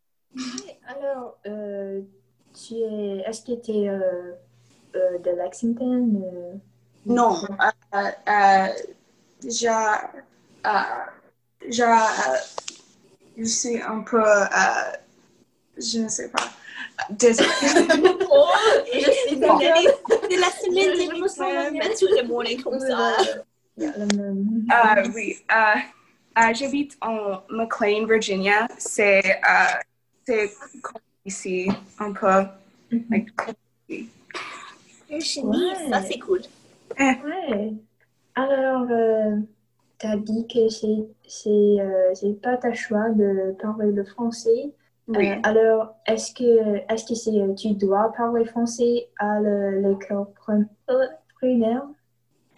Alors, 0.86 1.38
euh, 1.46 2.02
tu 2.54 2.74
es, 2.74 3.22
est-ce 3.26 3.42
que 3.42 3.60
tu 3.60 3.70
es 3.72 3.88
euh, 3.88 4.32
euh, 4.96 5.18
de 5.18 5.30
Lexington? 5.30 6.60
Non, 7.06 7.40
euh, 7.94 8.68
je 13.38 13.44
suis 13.44 13.80
un 13.80 14.00
peu, 14.00 14.22
je 15.76 15.98
ne 16.00 16.08
sais 16.08 16.28
pas, 16.30 16.50
désolée. 17.10 17.48
C'est 17.60 17.78
suis 19.28 19.38
la 19.38 20.50
semaine 20.50 20.94
Je- 21.16 21.20
me 21.22 21.28
sens 21.28 21.38
l'examen, 21.38 21.70
bien. 21.70 21.82
mais 21.88 21.94
tout 21.94 22.06
le 22.10 22.22
monde 22.28 22.46
est 22.46 22.56
comme 22.62 22.78
ça. 22.80 23.16
Il 23.76 23.84
y 23.84 23.86
a 23.86 23.92
le 23.96 24.06
même. 24.16 24.66
Euh, 24.70 25.08
oui, 25.14 25.36
euh, 25.50 25.78
euh, 26.38 26.54
j'habite 26.54 26.96
en 27.00 27.40
McLean, 27.50 28.06
Virginia. 28.06 28.68
C'est, 28.78 29.18
euh, 29.24 29.78
c'est 30.26 30.50
comme 30.82 31.00
ici, 31.24 31.68
un 31.98 32.12
peu. 32.12 32.44
like, 33.10 33.34
comme 33.36 33.54
ici. 33.88 34.08
Virginie, 35.08 35.48
Ouais. 35.72 35.90
ça 35.90 36.02
c'est 36.02 36.18
cool. 36.18 36.40
Ouais. 36.98 37.72
Alors, 38.34 38.86
tu 39.98 40.06
as 40.06 40.16
dit 40.16 40.46
que 40.46 40.68
c'est, 40.68 41.08
c'est, 41.26 41.48
euh, 41.50 42.14
c'est 42.14 42.40
pas 42.40 42.56
ta 42.56 42.72
choix 42.74 43.08
de 43.10 43.54
parler 43.60 43.90
le 43.92 44.04
français. 44.04 44.70
Oui. 45.10 45.28
Euh, 45.28 45.40
alors, 45.42 45.96
est-ce 46.06 46.32
que, 46.32 46.92
est-ce 46.92 47.04
que 47.04 47.14
c'est, 47.14 47.54
tu 47.56 47.74
dois 47.74 48.12
parler 48.16 48.44
français 48.44 49.08
à 49.18 49.40
le- 49.40 49.80
l'école 49.80 50.32
prim- 50.34 50.68
euh, 50.90 51.06
primaire? 51.36 51.82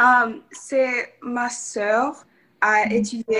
Um, 0.00 0.42
c'est 0.50 1.14
ma 1.22 1.48
sœur 1.48 2.24
a 2.60 2.92
étudié. 2.92 3.38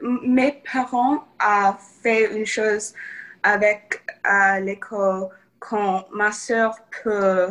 m- 0.00 0.20
Mes 0.22 0.62
parents 0.72 1.24
ont 1.44 1.74
fait 2.02 2.36
une 2.36 2.46
chose 2.46 2.94
avec 3.42 4.00
euh, 4.26 4.60
l'école 4.60 5.28
quand 5.58 6.06
ma 6.12 6.30
sœur 6.32 6.76
peut 7.02 7.48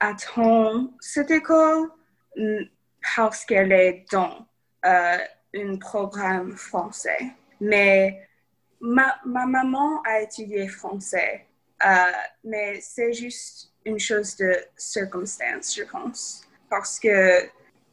attendre 0.00 0.90
cette 1.00 1.30
école 1.30 1.90
parce 3.14 3.44
qu'elle 3.44 3.72
est 3.72 4.04
dans 4.12 4.46
euh, 4.86 5.18
un 5.54 5.76
programme 5.78 6.56
français. 6.56 7.18
Mais 7.60 8.28
ma, 8.80 9.16
ma 9.24 9.46
maman 9.46 10.02
a 10.04 10.20
étudié 10.22 10.68
français, 10.68 11.46
euh, 11.84 12.12
mais 12.44 12.80
c'est 12.80 13.12
juste 13.12 13.72
une 13.84 13.98
chose 13.98 14.36
de 14.36 14.54
circonstance, 14.76 15.74
je 15.74 15.84
pense. 15.84 16.42
Parce 16.68 16.98
que 16.98 17.48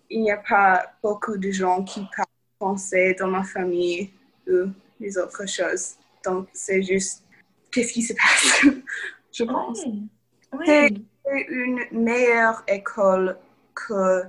il 0.09 0.21
n'y 0.21 0.31
a 0.31 0.37
pas 0.37 0.93
beaucoup 1.03 1.37
de 1.37 1.51
gens 1.51 1.83
qui 1.83 1.99
parlent 2.15 2.27
français 2.59 3.15
dans 3.19 3.27
ma 3.27 3.43
famille 3.43 4.11
ou 4.47 4.69
les 4.99 5.17
autres 5.17 5.47
choses. 5.47 5.95
Donc, 6.23 6.47
c'est 6.53 6.81
juste 6.81 7.23
qu'est-ce 7.71 7.93
qui 7.93 8.01
se 8.01 8.13
passe, 8.13 8.61
je 9.33 9.43
pense. 9.43 9.85
C'est 10.65 10.89
une 11.49 11.83
meilleure 11.91 12.63
école 12.67 13.37
que 13.75 14.23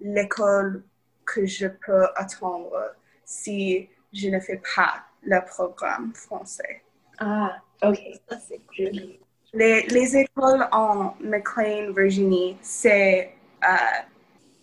l'école 0.00 0.84
que 1.26 1.46
je 1.46 1.66
peux 1.66 2.06
attendre 2.14 2.94
si 3.24 3.88
je 4.12 4.28
ne 4.28 4.38
fais 4.38 4.60
pas 4.76 5.04
le 5.26 5.44
programme 5.44 6.12
français. 6.14 6.82
Ah, 7.18 7.60
ok. 7.82 7.98
Ça, 8.28 8.38
c'est 8.38 8.60
Je- 8.72 9.18
Les, 9.54 9.82
les 9.88 10.16
écoles 10.18 10.68
en 10.72 11.14
McLean, 11.20 11.92
Virginie, 11.92 12.56
c'est 12.60 13.32
euh, 13.64 13.66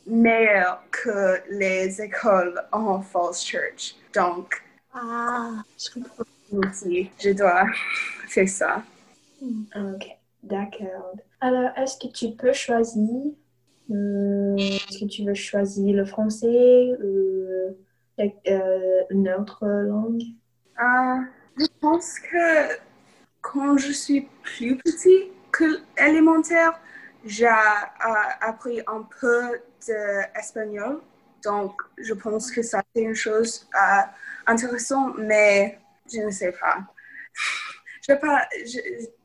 meilleur 0.07 0.83
que 0.91 1.41
les 1.51 2.01
écoles 2.01 2.61
en 2.71 3.01
Falls 3.01 3.35
Church. 3.35 3.95
Donc, 4.15 4.61
Ah, 4.93 5.63
je 5.77 5.89
comprends. 5.91 6.23
aussi, 6.51 7.09
je 7.19 7.31
dois 7.31 7.65
faire 8.27 8.49
ça. 8.49 8.83
Ok, 9.75 10.05
d'accord. 10.43 11.15
Alors, 11.39 11.71
est-ce 11.77 11.97
que 11.97 12.07
tu 12.11 12.35
peux 12.35 12.53
choisir 12.53 13.09
euh, 13.91 14.77
Est-ce 14.89 14.99
que 14.99 15.05
tu 15.05 15.25
veux 15.25 15.33
choisir 15.33 15.95
le 15.95 16.05
français 16.05 16.93
ou 17.03 17.73
euh, 18.19 19.03
une 19.09 19.29
autre 19.29 19.65
langue? 19.67 20.21
Euh, 20.81 21.21
je 21.57 21.65
pense 21.79 22.19
que 22.19 22.77
quand 23.41 23.77
je 23.77 23.91
suis 23.91 24.27
plus 24.43 24.77
petit 24.77 25.31
que 25.51 25.81
élémentaire, 25.97 26.79
j'ai 27.23 27.47
euh, 27.47 27.51
appris 28.41 28.81
un 28.87 29.07
peu 29.19 29.61
d'espagnol. 29.85 31.01
Donc, 31.43 31.81
je 31.97 32.13
pense 32.13 32.51
que 32.51 32.61
ça 32.61 32.81
c'est 32.95 33.01
une 33.01 33.15
chose 33.15 33.67
euh, 33.75 34.01
intéressante, 34.47 35.15
mais 35.17 35.79
je 36.11 36.21
ne 36.21 36.31
sais 36.31 36.51
pas. 36.51 36.79
Je 38.03 38.13
n'ai 38.13 38.19
pas, 38.19 38.47
je, 38.65 38.79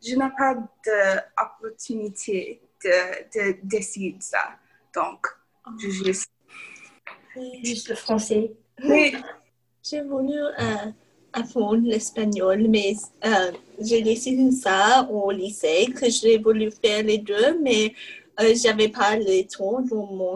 je 0.07 0.15
n'ai 0.17 0.31
pas 0.37 0.55
d'opportunité 0.85 2.61
de, 2.85 3.25
de 3.35 3.59
décider 3.63 4.19
ça. 4.21 4.51
Donc, 4.95 5.29
je 5.81 5.89
juste... 5.89 6.31
Oui. 7.35 7.61
Juste 7.65 7.89
le 7.89 7.95
français. 7.95 8.53
Mais, 8.85 9.15
J'ai 9.89 10.03
voulu 10.03 10.37
euh, 10.37 10.93
apprendre 11.37 11.87
l'espagnol, 11.87 12.67
mais 12.69 12.97
euh, 13.25 13.53
j'ai 13.79 14.01
décidé 14.01 14.51
ça 14.53 15.07
au 15.11 15.31
lycée, 15.31 15.87
que 15.95 16.09
j'ai 16.09 16.39
voulu 16.39 16.71
faire 16.71 17.03
les 17.05 17.19
deux, 17.19 17.61
mais 17.61 17.95
euh, 18.41 18.55
j'avais 18.55 18.89
pas 18.89 19.17
le 19.17 19.47
temps 19.47 19.83
dans 19.83 20.07
mon, 20.07 20.35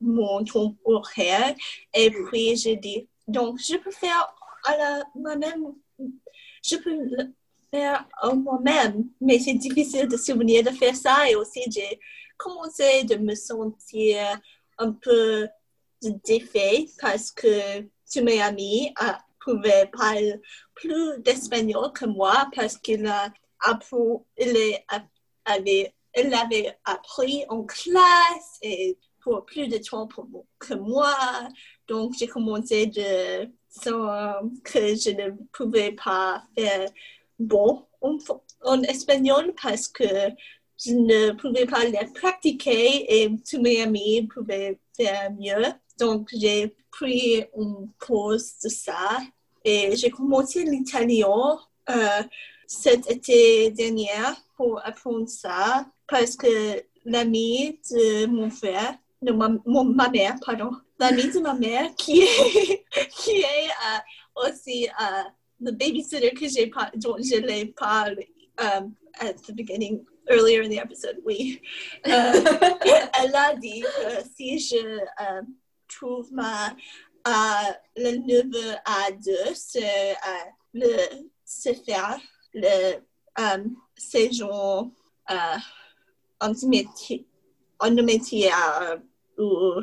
mon 0.00 0.44
temps 0.44 0.74
horaire. 0.84 1.54
Et 1.92 2.10
puis 2.10 2.56
j'ai 2.56 2.76
dit, 2.76 3.08
donc 3.26 3.58
je 3.58 3.76
peux 3.76 3.90
faire 3.90 4.32
à 4.64 4.76
la 4.76 5.04
moi-même, 5.14 5.74
je 6.62 6.76
peux 6.76 6.94
le 6.94 7.32
faire 7.72 8.06
à 8.22 8.32
moi-même, 8.32 9.06
mais 9.20 9.38
c'est 9.40 9.54
difficile 9.54 10.06
de 10.06 10.16
se 10.16 10.32
souvenir 10.32 10.62
de 10.62 10.70
faire 10.70 10.94
ça. 10.94 11.28
Et 11.28 11.34
aussi, 11.34 11.62
j'ai 11.68 11.98
commencé 12.36 13.02
de 13.04 13.16
me 13.16 13.34
sentir 13.34 14.40
un 14.78 14.92
peu 14.92 15.48
défait 16.24 16.86
parce 17.00 17.30
que 17.30 17.80
tous 18.12 18.22
mes 18.22 18.40
amis 18.40 18.92
euh, 19.02 19.12
pouvaient 19.40 19.90
parler 19.92 20.40
plus 20.74 21.18
d'espagnol 21.18 21.92
que 21.92 22.06
moi 22.06 22.48
parce 22.54 22.76
qu'il 22.78 23.06
a 23.06 23.32
appris, 23.60 23.96
il 24.38 24.78
avait, 25.44 25.94
il 26.16 26.34
avait 26.34 26.78
appris 26.84 27.44
en 27.48 27.64
classe 27.64 28.58
et 28.62 28.98
pour 29.20 29.44
plus 29.44 29.68
de 29.68 29.78
temps 29.78 30.06
pour 30.06 30.26
que 30.58 30.74
moi. 30.74 31.14
Donc, 31.88 32.14
j'ai 32.18 32.26
commencé 32.26 32.86
de 32.86 33.50
sentir 33.68 34.40
que 34.64 34.94
je 34.94 35.10
ne 35.10 35.30
pouvais 35.52 35.92
pas 35.92 36.42
faire 36.56 36.88
bon 37.38 37.86
en, 38.00 38.16
en 38.62 38.82
espagnol 38.82 39.54
parce 39.60 39.88
que 39.88 40.04
je 40.82 40.92
ne 40.92 41.32
pouvais 41.32 41.66
pas 41.66 41.84
les 41.84 42.06
pratiquer 42.14 43.22
et 43.22 43.30
tous 43.48 43.60
mes 43.60 43.82
amis 43.82 44.26
pouvaient 44.26 44.78
faire 44.96 45.30
mieux. 45.32 45.66
Donc, 46.00 46.28
j'ai 46.32 46.74
pris 46.90 47.44
une 47.56 47.90
pause 48.06 48.54
de 48.64 48.68
ça 48.68 49.18
et 49.64 49.94
j'ai 49.96 50.10
commencé 50.10 50.64
l'italien 50.64 51.58
euh, 51.90 52.22
cet 52.66 53.10
été 53.10 53.70
dernier 53.70 54.08
pour 54.56 54.80
apprendre 54.84 55.28
ça 55.28 55.86
parce 56.08 56.36
que 56.36 56.82
l'ami 57.04 57.78
de 57.90 58.26
mon 58.26 58.50
frère, 58.50 58.94
de 59.20 59.32
ma, 59.32 59.48
mon- 59.66 59.84
ma 59.84 60.08
mère, 60.08 60.36
pardon, 60.44 60.70
l'ami 60.98 61.30
de 61.30 61.38
ma 61.40 61.54
mère 61.54 61.94
qui 61.96 62.20
est, 62.22 62.84
qui 63.18 63.32
est 63.32 63.68
euh, 63.68 64.48
aussi 64.48 64.88
euh, 64.88 65.22
le 65.60 65.72
babysitter 65.72 66.30
que 66.32 66.48
j'ai 66.48 66.70
dont 66.94 67.16
je 67.18 67.36
l'ai 67.36 67.66
parlé 67.66 68.32
um, 68.58 68.94
at 69.20 69.34
the 69.46 69.52
beginning, 69.52 70.02
earlier 70.28 70.60
in 70.62 70.70
the 70.70 70.78
episode, 70.78 71.18
oui. 71.24 71.60
Euh, 72.06 72.10
elle 73.22 73.34
a 73.34 73.54
dit 73.56 73.82
que 73.82 74.24
si 74.34 74.58
je 74.58 74.76
euh, 74.76 75.42
trouve 75.90 76.32
ma, 76.32 76.70
euh, 77.28 77.72
le 77.96 78.16
niveau 78.16 78.74
A2, 78.84 79.54
c'est 79.54 80.12
euh, 80.12 80.50
le 80.74 80.96
c'est 81.44 81.74
faire 81.84 82.18
le 82.54 82.96
euh, 83.38 83.64
séjour 83.96 84.90
euh, 85.30 85.58
en 86.40 86.52
métier, 86.68 87.26
en 87.78 87.90
métier 87.90 88.50
euh, 88.52 88.98
ou 89.38 89.82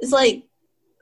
it's 0.00 0.12
like 0.12 0.48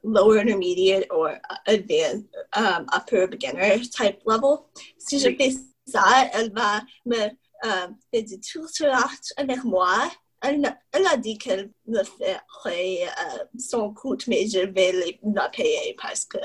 lower 0.02 0.38
intermediate 0.38 1.06
or 1.10 1.38
advanced 1.66 2.26
um, 2.54 2.86
upper 2.92 3.26
beginner 3.26 3.78
type 3.80 4.20
level. 4.26 4.66
Si 4.98 5.18
je 5.18 5.34
fais 5.36 5.56
ça, 5.86 6.30
elle 6.32 6.52
va 6.52 6.82
me 7.04 7.16
euh, 7.64 7.88
faire 8.12 8.24
du 8.24 8.40
tutorat 8.40 9.08
avec 9.36 9.64
moi. 9.64 10.10
Elle, 10.42 10.64
a- 10.66 10.78
elle 10.92 11.06
a 11.06 11.16
dit 11.16 11.38
qu'elle 11.38 11.70
me 11.86 12.02
ferait 12.02 13.02
euh, 13.04 13.44
son 13.58 13.92
coût, 13.94 14.16
mais 14.26 14.46
je 14.48 14.60
vais 14.60 14.92
les- 14.92 15.20
la 15.34 15.48
payer 15.48 15.94
parce 16.00 16.24
que 16.24 16.38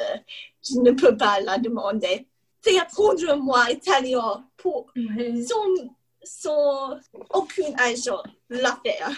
je 0.63 0.79
ne 0.79 0.91
peux 0.91 1.15
pas 1.17 1.39
la 1.41 1.57
demander. 1.57 2.27
Fais 2.61 2.77
apprendre 2.79 3.35
moi 3.37 3.71
italien 3.71 4.45
pour 4.57 4.91
sans, 5.47 5.89
sans 6.23 6.97
aucun 7.33 7.73
argent 7.77 8.21
la 8.49 8.77
faire. 8.85 9.11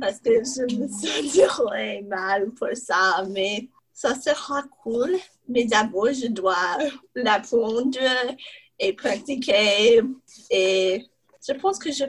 Parce 0.00 0.18
que 0.20 0.30
je 0.44 0.76
me 0.76 0.86
sentirais 0.88 2.02
mal 2.02 2.50
pour 2.52 2.68
ça, 2.74 3.24
mais 3.30 3.68
ça 3.92 4.14
sera 4.14 4.62
cool. 4.82 5.16
Mais 5.48 5.64
d'abord, 5.64 6.12
je 6.12 6.26
dois 6.28 6.78
l'apprendre 7.14 7.98
et 8.78 8.92
pratiquer. 8.92 10.02
Et 10.50 11.06
je 11.46 11.52
pense 11.54 11.78
que 11.78 11.90
je 11.90 12.04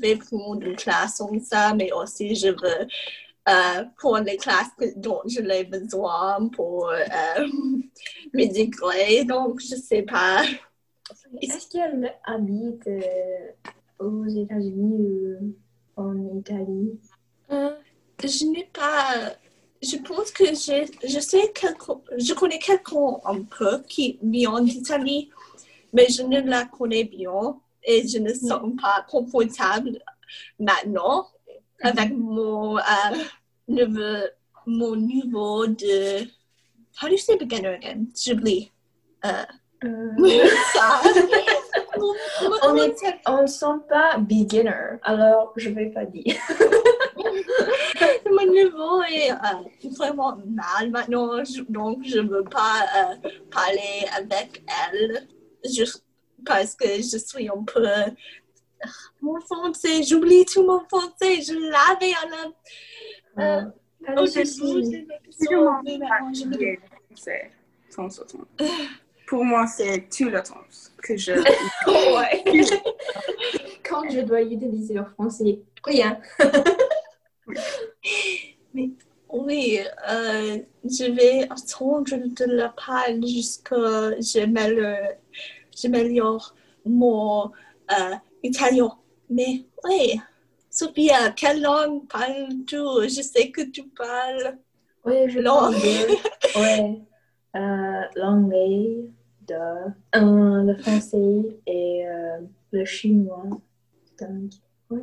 vais 0.00 0.16
prendre 0.16 0.62
une 0.62 0.76
classe 0.76 1.20
en 1.20 1.30
ça, 1.40 1.74
mais 1.74 1.92
aussi 1.92 2.34
je 2.34 2.48
veux 2.48 2.86
euh, 3.48 3.84
prendre 3.96 4.24
les 4.24 4.36
classes 4.36 4.70
dont 4.96 5.20
je 5.26 5.40
l'ai 5.40 5.64
besoin 5.64 6.48
pour 6.48 6.88
euh, 6.88 7.46
mes 8.34 8.48
degrés. 8.48 9.24
Donc, 9.24 9.60
je 9.60 9.76
sais 9.76 10.02
pas. 10.02 10.42
Est-ce 11.40 11.68
qu'elle 11.68 12.14
habite 12.24 12.88
aux 13.98 14.26
États-Unis 14.26 14.98
ou 14.98 15.54
en 15.96 16.38
Italie 16.38 16.98
je 18.24 18.44
n'ai 18.46 18.64
pas. 18.72 19.36
Je 19.82 19.96
pense 19.98 20.30
que 20.30 20.46
je, 20.46 21.20
sais 21.20 21.52
je 22.18 22.34
connais 22.34 22.58
quelqu'un 22.58 23.18
un 23.24 23.42
peu 23.42 23.82
qui 23.86 24.18
vient 24.22 24.60
d'Italie, 24.62 25.30
mais 25.92 26.06
je 26.08 26.22
ne 26.22 26.40
la 26.40 26.64
connais 26.64 27.04
bien 27.04 27.60
et 27.86 28.06
je 28.06 28.18
ne 28.18 28.32
sens 28.34 28.60
pas 28.82 29.06
confortable 29.08 29.98
maintenant 30.58 31.26
avec 31.80 32.10
mon, 32.16 32.76
euh, 32.78 32.82
niveau, 33.68 34.26
mon 34.66 34.96
niveau 34.96 35.66
de. 35.66 36.24
How 37.00 37.06
do 37.08 37.12
you 37.12 37.18
say 37.18 37.36
beginner 37.36 37.74
again? 37.74 38.06
J'oublie. 38.14 38.70
Euh, 39.24 39.44
Euh, 39.84 40.10
On 42.62 42.76
est- 42.76 43.20
On 43.26 43.42
ne 43.42 43.46
sent 43.46 43.78
pas 43.88 44.16
beginner, 44.18 44.98
alors 45.02 45.52
je 45.56 45.68
vais 45.70 45.90
pas 45.90 46.04
dire. 46.04 46.34
Mon 48.30 48.46
niveau 48.52 49.02
est 49.02 49.30
euh, 49.32 49.88
vraiment 49.98 50.36
mal 50.46 50.90
maintenant, 50.90 51.42
je- 51.44 51.62
donc 51.68 51.98
je 52.04 52.18
ne 52.18 52.28
veux 52.28 52.44
pas 52.44 52.84
euh, 52.96 53.28
parler 53.50 54.06
avec 54.16 54.62
elle 54.90 55.26
juste 55.64 56.04
parce 56.46 56.74
que 56.74 56.88
je 56.96 57.18
suis 57.18 57.48
un 57.48 57.62
peu. 57.64 57.86
Mon 59.20 59.40
français, 59.40 60.02
j'oublie 60.02 60.44
tout 60.44 60.62
mon 60.62 60.80
français, 60.88 61.40
je 61.42 61.54
l'avais 61.54 62.12
à 62.14 62.26
la. 62.30 62.52
Euh, 63.38 63.62
au 64.16 64.26
début 64.26 64.44
de 64.44 64.48
mais 66.54 66.78
c'est 67.14 67.50
temps. 68.24 68.46
Pour 69.26 69.44
moi, 69.44 69.66
c'est 69.66 70.08
tout 70.08 70.30
le 70.30 70.42
temps 70.42 70.62
que 71.02 71.16
je... 71.16 71.32
Quand 73.82 74.08
je 74.08 74.20
dois 74.20 74.42
utiliser 74.42 74.94
le 74.94 75.04
français, 75.04 75.58
rien. 75.84 76.20
Oui, 79.28 79.80
euh, 80.08 80.58
je 80.84 81.10
vais 81.10 81.48
attendre 81.50 82.16
de 82.16 82.44
la 82.44 82.68
parler 82.68 83.26
jusqu'à 83.26 83.74
je 84.20 84.46
m'améliore- 84.46 85.16
j'améliore 85.80 86.54
mon 86.84 87.50
euh, 87.90 88.14
italien. 88.42 88.90
Mais 89.30 89.64
oui, 89.84 90.20
Sophia, 90.70 91.30
quelle 91.36 91.62
langue 91.62 92.06
parles-tu? 92.08 92.76
Je 93.08 93.22
sais 93.22 93.50
que 93.50 93.62
tu 93.62 93.84
parles. 93.88 94.58
Ouais, 95.04 95.28
je 95.28 95.40
Non. 95.40 95.54
parle. 95.54 95.74
Ouais. 96.56 97.00
euh, 97.54 98.02
l'anglais, 98.16 99.10
de, 99.46 99.54
euh, 100.16 100.62
le 100.62 100.74
français 100.76 101.42
et 101.66 102.06
euh, 102.08 102.38
le 102.72 102.84
chinois. 102.84 103.44
Donc, 104.20 104.52
ouais. 104.90 105.02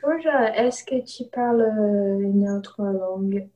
Georgia, 0.00 0.56
est-ce 0.56 0.82
que 0.84 1.00
tu 1.04 1.24
parles 1.30 1.62
une 2.20 2.48
autre 2.50 2.82
langue? 2.82 3.48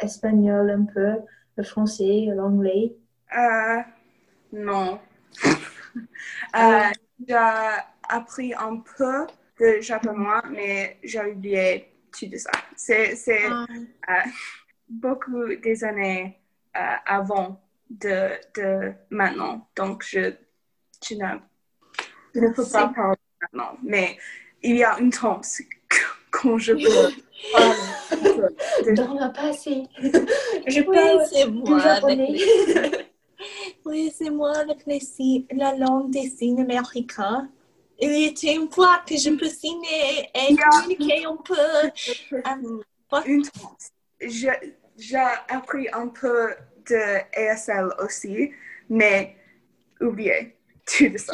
Espagnol 0.00 0.68
un 0.70 0.84
peu, 0.84 1.12
le 1.56 1.62
français, 1.62 2.26
l'anglais? 2.34 2.96
Euh, 3.36 3.80
non. 4.52 4.98
Euh, 6.56 6.90
j'ai 7.26 7.34
appris 8.08 8.54
un 8.54 8.76
peu 8.96 9.26
de 9.60 9.80
japonais, 9.80 10.42
mais 10.50 10.98
j'ai 11.02 11.20
oublié 11.20 11.92
tout 12.16 12.26
de 12.26 12.36
ça. 12.36 12.50
C'est 12.76 13.14
Ah. 13.50 13.66
euh, 14.10 14.14
beaucoup 14.88 15.54
des 15.56 15.84
années 15.84 16.38
euh, 16.76 16.80
avant 17.06 17.60
de, 17.90 18.30
de 18.56 18.92
maintenant. 19.10 19.68
Donc, 19.76 20.04
je, 20.04 20.32
je, 21.06 21.14
ne, 21.14 21.38
je 22.34 22.40
ne 22.40 22.48
peux 22.52 22.66
pas 22.66 22.88
parler 22.88 23.16
maintenant. 23.40 23.76
Mais 23.82 24.18
il 24.62 24.76
y 24.76 24.84
a 24.84 24.98
une 24.98 25.10
temps 25.10 25.40
quand 26.30 26.58
je 26.58 26.72
peux 26.72 27.12
Dans 28.94 29.14
le 29.14 29.32
passé. 29.32 29.82
Je 30.66 30.80
Oui, 30.80 30.96
parle 30.96 31.62
du 31.64 31.80
japonais. 31.80 32.36
Oui, 33.84 34.12
c'est 34.16 34.30
moi 34.30 34.56
avec 34.58 34.84
les 34.86 35.00
signes- 35.00 35.46
la 35.52 35.74
langue 35.76 36.10
des 36.10 36.28
signes 36.28 36.60
américains. 36.60 37.48
Il 38.00 38.12
y 38.12 38.24
était 38.24 38.54
une 38.54 38.70
fois 38.70 39.02
que 39.06 39.16
je 39.16 39.30
peux 39.30 39.48
signer 39.48 40.28
et 40.34 40.56
communiquer 40.56 41.24
un 41.24 41.36
peu. 41.36 41.54
euh, 41.58 43.22
une. 43.26 43.44
Je- 44.20 44.48
J'ai 44.98 45.16
appris 45.48 45.88
un 45.92 46.08
peu 46.08 46.50
de 46.88 47.00
ASL 47.36 47.88
aussi, 48.04 48.50
mais 48.88 49.36
oublié 50.00 50.54
tout 50.86 51.08
de 51.08 51.16
ça. 51.18 51.32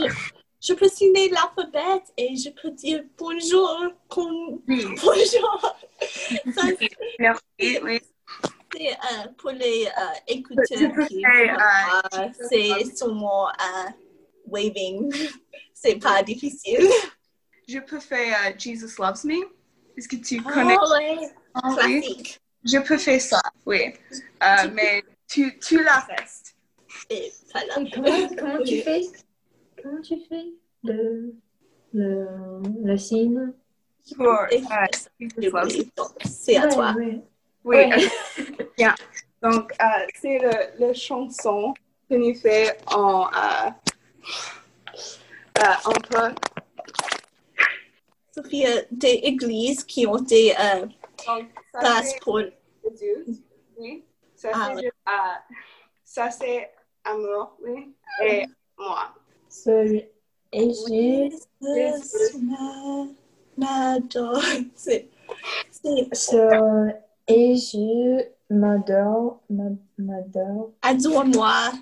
Je 0.60 0.72
peux 0.74 0.88
signer 0.88 1.28
l'alphabet 1.30 2.02
et 2.16 2.36
je 2.36 2.50
peux 2.50 2.70
dire 2.70 3.02
bonjour 3.16 3.84
Oui, 4.16 4.84
bonjour. 5.04 5.76
Ça, 6.54 6.62
merci. 7.18 7.78
Oui. 7.82 8.00
C'est 8.72 8.90
euh, 8.92 9.28
pour 9.36 9.50
les 9.50 9.86
euh, 9.86 9.90
Je 10.28 10.34
écouteurs 10.34 11.06
qui 11.08 11.24
euh, 11.24 11.56
euh, 12.18 12.28
c'est 12.48 12.96
sûrement 12.96 13.48
euh, 13.48 13.90
waving. 14.46 15.12
C'est 15.80 15.94
pas 15.96 16.24
difficile. 16.24 16.88
Je 17.68 17.78
peux 17.78 18.00
faire 18.00 18.36
euh, 18.46 18.52
Jesus 18.58 18.98
Loves 18.98 19.24
Me. 19.24 19.36
Est-ce 19.96 20.08
que 20.08 20.16
tu 20.16 20.42
connais? 20.42 20.76
Oh, 20.82 20.90
ouais. 20.92 21.30
Oui. 21.54 22.00
Classique. 22.00 22.40
Je 22.64 22.78
peux 22.78 22.98
faire 22.98 23.20
ça, 23.20 23.40
oui. 23.64 23.94
Euh, 24.42 24.68
mais 24.72 25.04
tu, 25.28 25.56
tu 25.60 25.80
la 25.84 26.00
restes. 26.00 26.56
Et 27.10 27.32
voilà. 27.52 27.80
Et 27.80 27.90
comment, 27.92 28.28
comment 28.36 28.64
tu 28.64 28.80
fais? 28.82 29.02
Comment 29.80 30.00
tu 30.00 30.16
fais? 30.28 30.46
Le, 30.82 31.34
le, 31.92 32.26
le 32.84 32.96
signe? 32.96 33.52
C'est 36.24 36.56
à 36.56 36.66
toi. 36.66 36.94
Oui, 37.68 37.76
bien. 38.78 38.94
Donc, 39.42 39.72
euh, 39.78 40.06
c'est 40.18 40.38
le, 40.38 40.86
le 40.86 40.94
chanson 40.94 41.74
que 42.08 42.14
nous 42.14 42.34
fait 42.34 42.78
en 42.86 43.26
euh, 43.26 43.70
euh, 45.58 45.74
euh, 48.66 48.82
des 48.90 49.20
églises 49.22 49.84
qui 49.84 50.06
ont 50.06 50.16
des 50.16 50.54
euh, 50.58 50.86
places 51.72 52.12
c'est 52.12 52.20
pour. 52.20 52.40
Oui. 53.76 54.02
Ça 54.34 54.50
Ah, 54.54 54.72
c'est 54.74 54.86
euh, 54.86 56.66
amour, 57.04 57.58
oui. 57.62 57.94
Et 58.24 58.46
moi. 58.78 59.12
Jésus 61.60 62.38
m'adore. 63.58 64.42
C'est. 64.74 65.10
c'est- 66.10 67.07
ce 67.28 67.34
Jésus 67.34 68.24
m'adore, 68.50 69.40
m'a- 69.50 69.64
m'adore, 69.98 70.70
Adore-moi. 70.82 71.72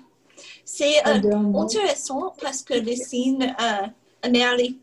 C'est 0.65 0.99
euh, 1.07 1.13
intéressant 1.63 2.33
parce 2.41 2.61
que 2.61 2.73
le 2.75 2.93
signe, 2.95 3.43
euh, 3.43 3.87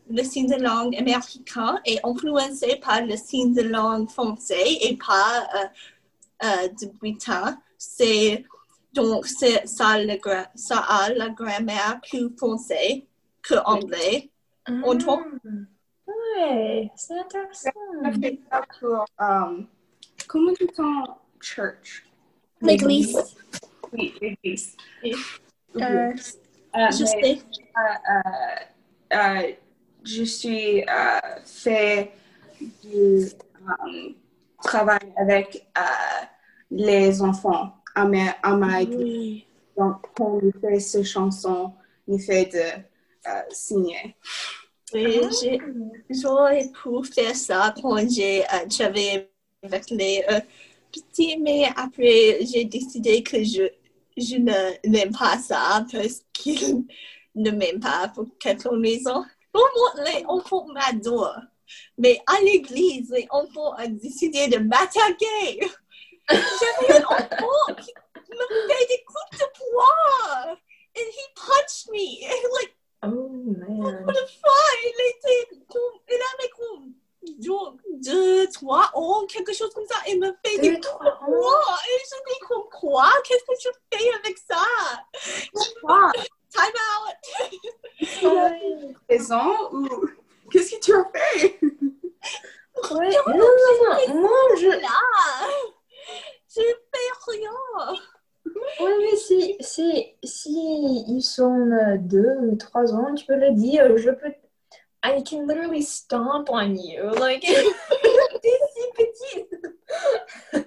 le 0.09 0.23
signe 0.23 0.47
de 0.47 0.61
langue 0.61 0.95
américain 0.95 1.79
est 1.85 1.99
influencé 2.05 2.77
par 2.83 3.05
le 3.05 3.15
signe 3.15 3.53
de 3.53 3.61
langue 3.61 4.09
français 4.09 4.73
et 4.81 4.97
pas 4.97 5.47
euh, 5.55 6.45
euh, 6.45 6.67
du 6.79 6.87
britain. 6.99 7.57
C'est 7.77 8.43
donc 8.93 9.27
c'est 9.27 9.67
ça, 9.67 9.97
le 10.01 10.13
gra- 10.15 10.47
ça 10.55 10.77
a 10.79 11.09
la 11.13 11.29
grammaire 11.29 11.99
plus 12.01 12.29
français 12.37 13.05
que 13.41 13.55
anglais. 13.65 14.29
On 14.83 14.97
trouve- 14.97 15.21
Ah, 16.07 16.11
Ouais, 16.37 16.91
c'est 16.95 17.17
intéressant. 17.19 17.69
Pour. 18.79 19.05
Comment 20.27 20.53
tu 20.53 20.65
dis 20.65 20.81
church? 21.39 22.05
L'église, 22.61 23.17
Oui, 23.91 24.13
l'église. 24.21 24.75
Oui. 25.03 25.15
Euh, 25.81 26.13
Euh, 26.77 26.91
je 26.91 27.03
mais, 27.03 27.37
sais. 27.37 27.41
je 30.03 30.23
suis 30.23 30.83
fait 31.45 32.11
du 32.83 33.27
euh, 33.69 34.09
travail 34.61 34.99
avec 35.15 35.67
euh, 35.77 35.81
les 36.71 37.21
enfants 37.21 37.75
à 37.95 38.05
ma, 38.05 38.31
à 38.43 38.55
ma 38.55 38.81
église. 38.81 38.97
Oui. 38.99 39.47
Donc, 39.77 40.01
quand 40.15 40.39
on 40.43 40.51
fait 40.59 40.79
ces 40.79 41.03
chansons, 41.03 41.73
on 42.07 42.17
fait 42.17 42.45
de 42.45 43.29
euh, 43.29 43.41
signer. 43.51 44.15
Oui, 44.93 45.19
j'aurais 46.09 46.69
pu 46.71 47.03
faire 47.13 47.35
ça 47.35 47.73
quand 47.81 48.09
j'ai 48.09 48.43
euh, 48.43 48.67
travaillé 48.69 49.29
avec 49.65 49.89
les 49.89 50.23
euh, 50.29 50.39
petits, 50.91 51.37
mais 51.37 51.67
après 51.75 52.39
j'ai 52.45 52.65
décidé 52.65 53.23
que 53.23 53.43
je, 53.43 53.63
je 54.17 54.35
ne 54.37 54.87
n'aime 54.87 55.11
pas 55.11 55.37
ça 55.37 55.85
parce 55.91 56.23
qu'ils 56.33 56.83
ne 57.35 57.51
m'aiment 57.51 57.79
pas 57.79 58.11
pour 58.13 58.25
quelque 58.39 58.69
raison. 58.69 59.25
Vraiment, 59.53 60.09
les 60.09 60.25
enfants 60.25 60.67
m'adorent. 60.67 61.41
Mais 61.97 62.19
à 62.27 62.39
l'église, 62.41 63.09
les 63.09 63.27
enfants 63.29 63.73
ont 63.77 63.89
décidé 63.89 64.47
de 64.47 64.57
m'attaquer. 64.57 65.59
J'avais 66.29 66.99
un 66.99 67.03
enfant 67.03 67.75
qui 67.81 67.91
me 68.29 68.67
fait 68.67 68.87
des 68.87 69.03
coups 69.05 69.39
de 69.39 69.45
poing. 69.57 70.57
And 70.97 71.07
he 71.11 71.25
punched 71.35 71.91
me. 71.91 72.25
And 72.25 72.51
like, 72.61 72.75
Oh 73.07 73.29
man. 73.29 74.03
pour 74.03 74.11
le 74.11 74.25
fois, 74.41 74.65
il 74.83 74.97
était 75.09 75.55
il 76.09 76.15
avait 76.15 76.49
comme 76.49 76.94
deux, 78.01 78.47
trois 78.49 78.91
ans, 78.93 79.25
quelque 79.25 79.53
chose 79.53 79.73
comme 79.73 79.85
ça, 79.85 79.95
il 80.07 80.19
me 80.19 80.27
fait 80.45 80.57
des. 80.59 80.69
Et 80.69 80.73
je 80.73 80.79
dis 80.79 82.39
quoi? 82.79 83.09
Qu'est-ce 83.23 83.43
que 83.43 83.53
je 83.59 83.69
fais 83.91 84.09
avec 84.23 84.37
ça? 84.37 84.65
Ah, 85.87 86.11
Time 86.51 86.77
qu'est-ce 90.51 90.75
que 90.75 90.79
tu 90.79 90.93
as 90.93 91.05
fait? 91.13 91.59
Ouais, 92.91 93.09
non, 93.27 93.37
non, 93.37 94.07
non, 94.07 94.21
moi 94.21 94.39
je. 94.57 94.67
Rien! 94.67 94.89
Oui, 98.79 98.91
mais 98.99 99.15
si, 99.17 99.57
si, 99.59 100.15
si 100.23 101.03
ils 101.07 101.21
sont 101.21 101.71
euh, 101.71 101.97
deux 101.97 102.37
ou 102.41 102.55
trois 102.55 102.93
ans, 102.93 103.13
tu 103.15 103.25
peux 103.25 103.35
le 103.35 103.51
dire, 103.51 103.97
je 103.97 104.11
peux. 104.11 104.33
I 105.07 105.21
can 105.21 105.45
literally 105.47 105.81
stomp 105.83 106.49
on 106.49 106.75
you. 106.75 107.03
Like, 107.19 107.41
t'es 108.41 108.57
si 108.73 108.85
petite. 108.97 110.65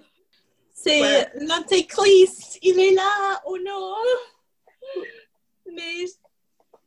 C'est 0.73 1.01
Ouais. 1.03 1.29
l'antéchrist, 1.35 2.59
il 2.63 2.79
est 2.79 2.95
là, 2.95 3.43
oh 3.47 3.59
non! 3.59 3.95
Mais 5.67 6.07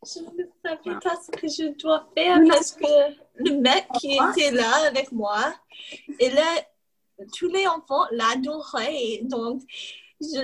je 0.04 0.20
ne 0.22 0.46
savais 0.64 1.00
pas 1.04 1.16
ce 1.22 1.30
que 1.32 1.48
je 1.48 1.78
dois 1.78 2.08
faire 2.16 2.40
parce 2.48 2.72
que 2.72 2.86
le 3.36 3.52
mec 3.60 3.86
qui 4.00 4.14
était 4.18 4.52
là 4.52 4.88
avec 4.88 5.12
moi, 5.12 5.54
et 6.20 6.30
là, 6.30 6.66
tous 7.38 7.48
les 7.50 7.68
enfants 7.68 8.06
l'adoraient. 8.12 9.20
Donc, 9.24 9.62
je 10.22 10.40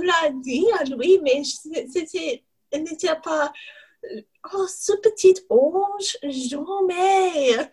l'ai 0.00 0.32
dit 0.40 0.66
à 0.80 0.84
lui, 0.84 1.20
mais 1.22 1.42
c'était, 1.44 2.42
il 2.72 2.82
n'était 2.82 3.14
pas, 3.22 3.52
oh, 4.54 4.66
ce 4.68 4.92
petit 5.02 5.34
ange, 5.50 6.16
jamais. 6.22 7.70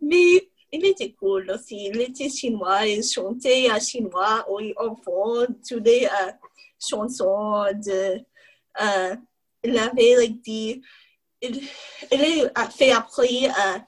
Mais 0.00 0.48
il 0.72 0.84
était 0.84 1.12
cool 1.12 1.50
aussi. 1.50 1.86
Il 1.92 2.00
était 2.00 2.28
chinois, 2.28 2.86
il 2.86 3.02
chantait 3.02 3.70
en 3.70 3.80
chinois 3.80 4.46
aux 4.48 4.60
enfants, 4.76 5.46
toutes 5.68 5.84
les 5.84 6.06
euh, 6.06 6.32
chansons 6.78 7.64
de. 7.74 8.20
euh, 8.82 9.16
il 9.62 9.78
avait 9.78 10.16
like, 10.16 10.40
dit. 10.42 10.82
Il, 11.42 11.60
il 12.12 12.50
a 12.54 12.70
fait 12.70 12.92
après 12.92 13.48
euh, 13.48 13.78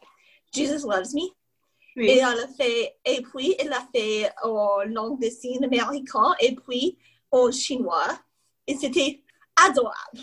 Jesus 0.52 0.86
Loves 0.86 1.14
Me. 1.14 1.30
Et 2.00 2.18
elle 2.18 2.24
a 2.24 2.48
fait, 2.56 2.96
et 3.04 3.22
puis 3.22 3.56
il 3.58 3.72
a 3.72 3.84
fait 3.92 4.30
en 4.44 4.84
langue 4.84 5.20
de 5.20 5.28
signes 5.28 5.64
américain 5.64 6.32
et 6.38 6.54
puis 6.54 6.96
en 7.32 7.50
chinois. 7.50 8.16
et 8.68 8.76
c'était 8.76 9.22
adorable. 9.56 10.20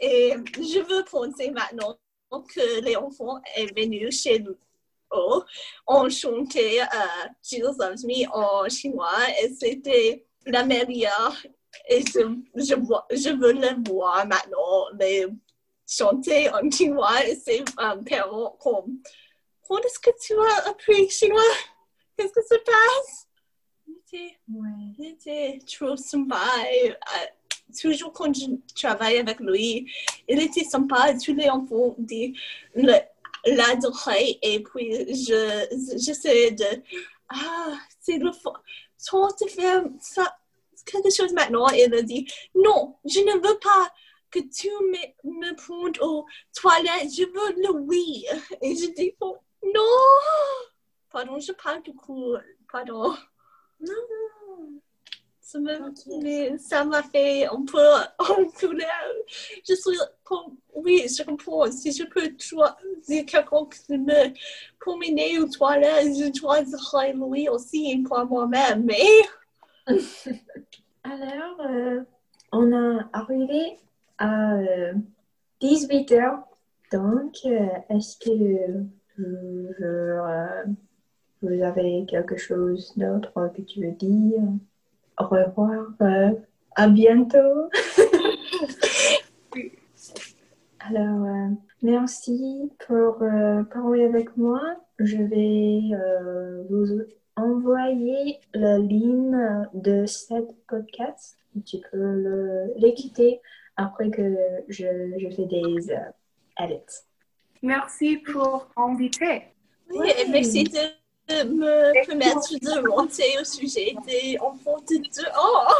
Et 0.00 0.34
je 0.56 0.80
veux 0.80 1.04
penser 1.04 1.50
maintenant 1.50 1.98
que 2.30 2.80
les 2.80 2.96
enfants 2.96 3.40
sont 3.56 3.66
venus 3.76 4.22
chez 4.22 4.38
nous. 4.38 4.56
On 5.86 6.08
chantait 6.08 6.80
euh, 6.80 7.28
Jesus 7.42 7.76
Me 7.78 8.28
en 8.32 8.68
chinois 8.68 9.18
et 9.40 9.48
c'était 9.54 10.24
la 10.46 10.64
meilleure. 10.64 11.36
Et 11.88 12.02
je, 12.02 13.30
veux 13.30 13.52
le 13.52 13.88
voir 13.88 14.26
maintenant, 14.26 14.86
les 14.98 15.26
chanter 15.86 16.50
en 16.50 16.68
chinois 16.70 17.24
et 17.26 17.36
ses 17.36 17.60
euh, 17.78 17.96
parents 18.08 18.56
comme 18.60 18.98
Quand 19.66 19.78
est-ce 19.84 19.98
que 19.98 20.10
tu 20.20 20.34
as 20.34 20.68
appris 20.68 21.08
chinois? 21.10 21.40
Qu'est-ce 22.16 22.32
que 22.32 22.42
se 22.42 22.58
passe? 22.64 23.28
C'était 24.96 25.58
trop 25.66 25.96
sympa. 25.96 26.38
Toujours 27.80 28.12
quand 28.12 28.32
je 28.34 28.46
travaille 28.74 29.18
avec 29.18 29.40
lui, 29.40 29.90
il 30.28 30.40
était 30.40 30.64
sympa. 30.64 31.14
Tous 31.14 31.34
les 31.34 31.48
enfants 31.48 31.96
l'adoraient 33.46 34.38
et 34.42 34.62
puis 34.62 35.14
je 35.14 35.96
j'essaie 35.98 36.52
de 36.52 36.82
ah 37.28 37.76
c'est 38.00 38.18
le 38.18 38.30
temps 38.30 39.28
de 39.40 39.48
faire 39.48 39.84
ça 40.00 40.36
quelque 40.84 41.14
chose 41.14 41.32
maintenant. 41.32 41.68
Et 41.70 41.84
il 41.84 41.94
a 41.94 42.02
dit 42.02 42.26
non, 42.54 42.96
je 43.04 43.20
ne 43.20 43.34
veux 43.34 43.58
pas 43.58 43.92
que 44.30 44.40
tu 44.40 44.68
me, 44.68 45.30
me 45.30 45.54
prennes 45.54 46.02
aux 46.02 46.26
toilettes, 46.52 47.12
je 47.14 47.22
veux 47.22 47.62
le 47.62 47.72
oui. 47.82 48.26
Et 48.62 48.74
je 48.74 48.86
dis 48.92 49.14
non. 49.20 49.80
Pardon, 51.10 51.38
je 51.38 51.52
parle 51.52 51.82
du 51.82 51.94
coup. 51.94 52.34
Pardon. 52.70 53.14
Non. 53.80 53.94
Ça 56.58 56.84
m'a 56.84 57.02
fait 57.02 57.46
un 57.46 57.64
peu 57.64 57.78
en 58.18 58.44
colère. 58.58 58.88
Je 59.66 59.74
suis 59.74 59.98
comme, 60.24 60.56
oui, 60.74 61.06
je 61.08 61.22
comprends. 61.22 61.70
Si 61.70 61.92
je 61.92 62.04
peux 62.04 62.28
dire 62.28 63.24
quelqu'un 63.26 63.66
qui 63.66 63.98
me 63.98 64.34
promener 64.80 65.38
aux 65.38 65.48
toilettes, 65.48 66.16
je 66.16 66.36
choisirais 66.38 67.12
lui 67.12 67.48
aussi 67.48 68.04
pour 68.06 68.24
moi-même. 68.26 68.84
Mais. 68.84 69.22
Alors, 71.04 71.60
euh, 71.60 72.00
on 72.50 72.72
a 72.72 73.08
arrivé 73.12 73.78
à 74.18 74.56
18 75.60 76.12
euh, 76.12 76.16
heures. 76.16 76.42
Donc, 76.90 77.36
euh, 77.44 77.68
est-ce 77.90 78.16
que 78.18 78.84
vous 81.42 81.62
avez 81.62 82.06
quelque 82.08 82.36
chose 82.36 82.92
d'autre 82.96 83.52
que 83.54 83.62
tu 83.62 83.84
veux 83.84 83.92
dire? 83.92 84.40
Au 85.18 85.24
revoir. 85.24 85.86
à 86.76 86.88
bientôt. 86.88 87.70
Alors, 90.80 91.48
merci 91.82 92.70
pour 92.86 93.18
parler 93.72 94.04
avec 94.04 94.36
moi. 94.36 94.60
Je 94.98 95.16
vais 95.16 95.80
vous 96.68 97.00
envoyer 97.36 98.38
la 98.52 98.78
ligne 98.78 99.66
de 99.72 100.04
cette 100.06 100.54
podcast. 100.66 101.38
Tu 101.64 101.78
peux 101.90 102.68
l'écouter 102.76 103.40
après 103.76 104.10
que 104.10 104.36
je, 104.68 105.18
je 105.18 105.28
fais 105.34 105.46
des 105.46 105.92
euh, 105.92 106.64
edits. 106.64 107.02
Merci 107.62 108.18
pour 108.18 108.68
m'inviter. 108.76 109.44
Oui, 109.90 110.10
et 110.18 110.28
merci 110.28 110.64
de 110.64 110.78
me 111.28 112.06
permettre 112.06 112.54
de 112.60 112.88
monter 112.88 113.38
au 113.40 113.44
sujet 113.44 113.94
des 114.06 114.38
enfants 114.40 114.80
de 114.88 114.96
dehors. 114.96 115.74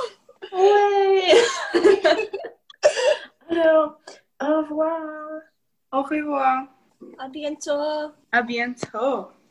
Ouais! 0.53 1.35
Alors, 3.51 3.99
au 4.43 4.63
revoir. 4.63 5.01
Au 5.93 6.03
revoir. 6.03 6.65
À 7.19 7.29
bientôt. 7.29 8.13
À 8.33 8.43
bientôt. 8.43 9.29